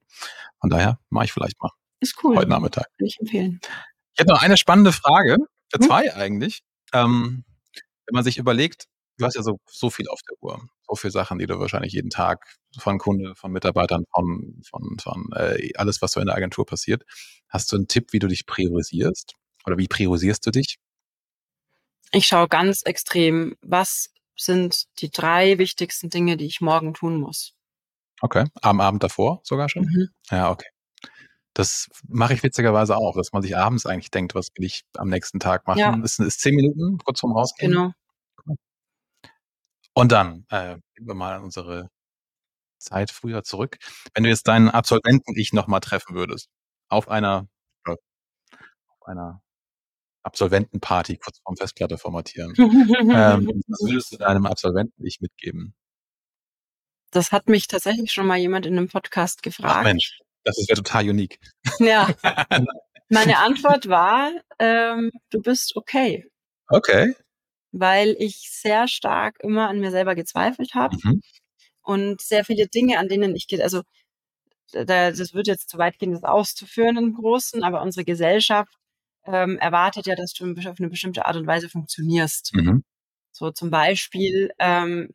[0.59, 1.71] Von daher mache ich vielleicht mal.
[1.99, 2.35] Ist cool.
[2.35, 2.85] Heute Nachmittag.
[2.97, 3.59] Kann ich empfehlen.
[4.13, 5.37] Ich hätte noch eine spannende Frage,
[5.71, 5.87] für hm?
[5.87, 6.61] zwei eigentlich.
[6.93, 7.43] Ähm,
[8.05, 8.85] wenn man sich überlegt,
[9.17, 10.61] du hast ja so, so viel auf der Uhr,
[10.93, 12.45] so viele Sachen, die du wahrscheinlich jeden Tag
[12.77, 17.03] von Kunde, von Mitarbeitern, von, von, von äh, alles, was so in der Agentur passiert.
[17.49, 19.33] Hast du einen Tipp, wie du dich priorisierst?
[19.65, 20.77] Oder wie priorisierst du dich?
[22.11, 27.53] Ich schaue ganz extrem, was sind die drei wichtigsten Dinge, die ich morgen tun muss.
[28.21, 29.83] Okay, am Abend davor sogar schon?
[29.83, 30.09] Mhm.
[30.29, 30.67] Ja, okay.
[31.53, 35.09] Das mache ich witzigerweise auch, dass man sich abends eigentlich denkt, was will ich am
[35.09, 35.79] nächsten Tag machen.
[35.79, 35.99] Ja.
[36.03, 37.71] Ist, ist zehn Minuten kurz vorm Rausgehen.
[37.71, 37.91] Genau.
[39.93, 41.89] Und dann äh, gehen wir mal an unsere
[42.79, 43.77] Zeit früher zurück.
[44.13, 46.49] Wenn du jetzt deinen Absolventen-Ich nochmal treffen würdest,
[46.89, 47.47] auf einer,
[47.85, 47.97] auf
[49.05, 49.41] einer
[50.23, 55.75] Absolventenparty kurz vorm Festplatte formatieren, ähm, was würdest du deinem Absolventen-Ich mitgeben?
[57.11, 59.75] Das hat mich tatsächlich schon mal jemand in einem Podcast gefragt.
[59.77, 61.39] Ach Mensch, das wäre total unique.
[61.79, 62.09] Ja.
[63.09, 66.25] Meine Antwort war, ähm, du bist okay.
[66.69, 67.13] Okay.
[67.73, 71.21] Weil ich sehr stark immer an mir selber gezweifelt habe mhm.
[71.81, 73.81] und sehr viele Dinge, an denen ich, also
[74.71, 78.73] da, das wird jetzt zu weit gehen, das auszuführen im Großen, aber unsere Gesellschaft
[79.25, 82.53] ähm, erwartet ja, dass du auf eine bestimmte Art und Weise funktionierst.
[82.53, 82.83] Mhm.
[83.31, 85.09] So zum Beispiel ähm,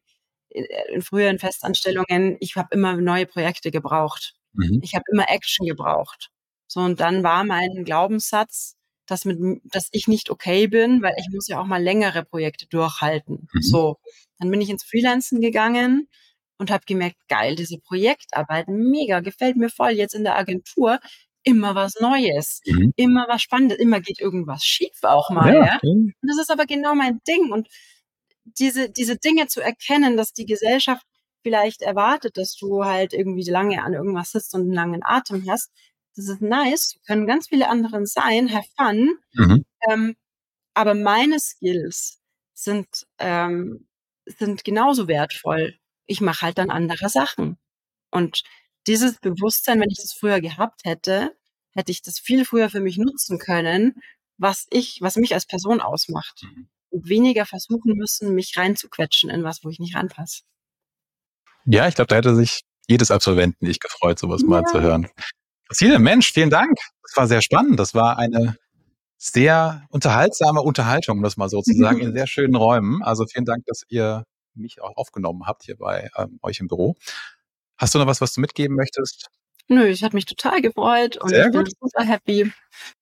[0.49, 4.35] in früheren Festanstellungen, ich habe immer neue Projekte gebraucht.
[4.55, 4.81] Mhm.
[4.83, 6.31] Ich habe immer Action gebraucht.
[6.67, 8.77] So, und dann war mein Glaubenssatz,
[9.09, 12.67] dass, mit, dass ich nicht okay bin, weil ich muss ja auch mal längere Projekte
[12.69, 13.49] durchhalten.
[13.53, 13.63] Mhm.
[13.63, 13.97] So,
[14.39, 16.09] dann bin ich ins Freelancen gegangen
[16.59, 19.91] und habe gemerkt, geil, diese Projektarbeit, mega, gefällt mir voll.
[19.91, 21.01] Jetzt in der Agentur
[21.43, 22.93] immer was Neues, mhm.
[22.97, 25.55] immer was Spannendes, immer geht irgendwas schief auch mal.
[25.55, 25.79] Ja, ja?
[25.83, 27.53] Und das ist aber genau mein Ding.
[27.53, 27.69] Und
[28.45, 31.07] diese, diese Dinge zu erkennen, dass die Gesellschaft
[31.43, 35.71] vielleicht erwartet, dass du halt irgendwie lange an irgendwas sitzt und einen langen Atem hast.
[36.19, 39.19] Das ist nice, können ganz viele anderen sein, have fun.
[39.35, 39.65] Mhm.
[39.89, 40.17] Ähm,
[40.75, 42.21] aber meine Skills
[42.55, 43.87] sind, ähm,
[44.27, 45.79] sind genauso wertvoll.
[46.07, 47.57] Ich mache halt dann andere Sachen.
[48.11, 48.43] Und
[48.89, 51.37] dieses Bewusstsein, wenn ich das früher gehabt hätte,
[51.71, 53.95] hätte ich das viel früher für mich nutzen können,
[54.39, 56.43] was ich, was mich als Person ausmacht.
[56.43, 56.69] Mhm.
[56.91, 60.43] Und weniger versuchen müssen, mich reinzuquetschen in was, wo ich nicht ranpasse.
[61.65, 64.49] Ja, ich glaube, da hätte sich jedes Absolventen nicht gefreut, sowas ja.
[64.49, 65.09] mal zu hören.
[65.69, 66.79] Christine, Mensch, vielen Dank.
[67.03, 67.79] Das war sehr spannend.
[67.79, 68.57] Das war eine
[69.19, 73.03] sehr unterhaltsame Unterhaltung, um das mal so zu sagen, in sehr schönen Räumen.
[73.03, 76.97] Also vielen Dank, dass ihr mich auch aufgenommen habt hier bei ähm, euch im Büro.
[77.77, 79.29] Hast du noch was, was du mitgeben möchtest?
[79.69, 81.73] Nö, ich hat mich total gefreut und Sehr ich bin gut.
[81.79, 82.51] super happy.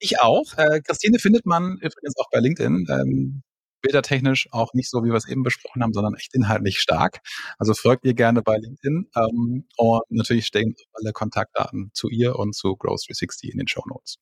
[0.01, 0.53] Ich auch.
[0.57, 2.87] Äh, Christine findet man übrigens auch bei LinkedIn.
[2.91, 3.43] Ähm,
[3.87, 7.21] bildertechnisch auch nicht so, wie wir es eben besprochen haben, sondern echt inhaltlich stark.
[7.59, 9.09] Also folgt ihr gerne bei LinkedIn.
[9.17, 13.83] Ähm, und natürlich stehen alle Kontaktdaten zu ihr und zu Growth 360 in den Show
[13.87, 14.17] Notes.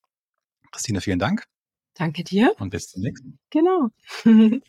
[0.71, 1.45] Christine, vielen Dank.
[1.95, 2.55] Danke dir.
[2.59, 3.39] Und bis zum nächsten Mal.
[3.51, 3.91] Genau.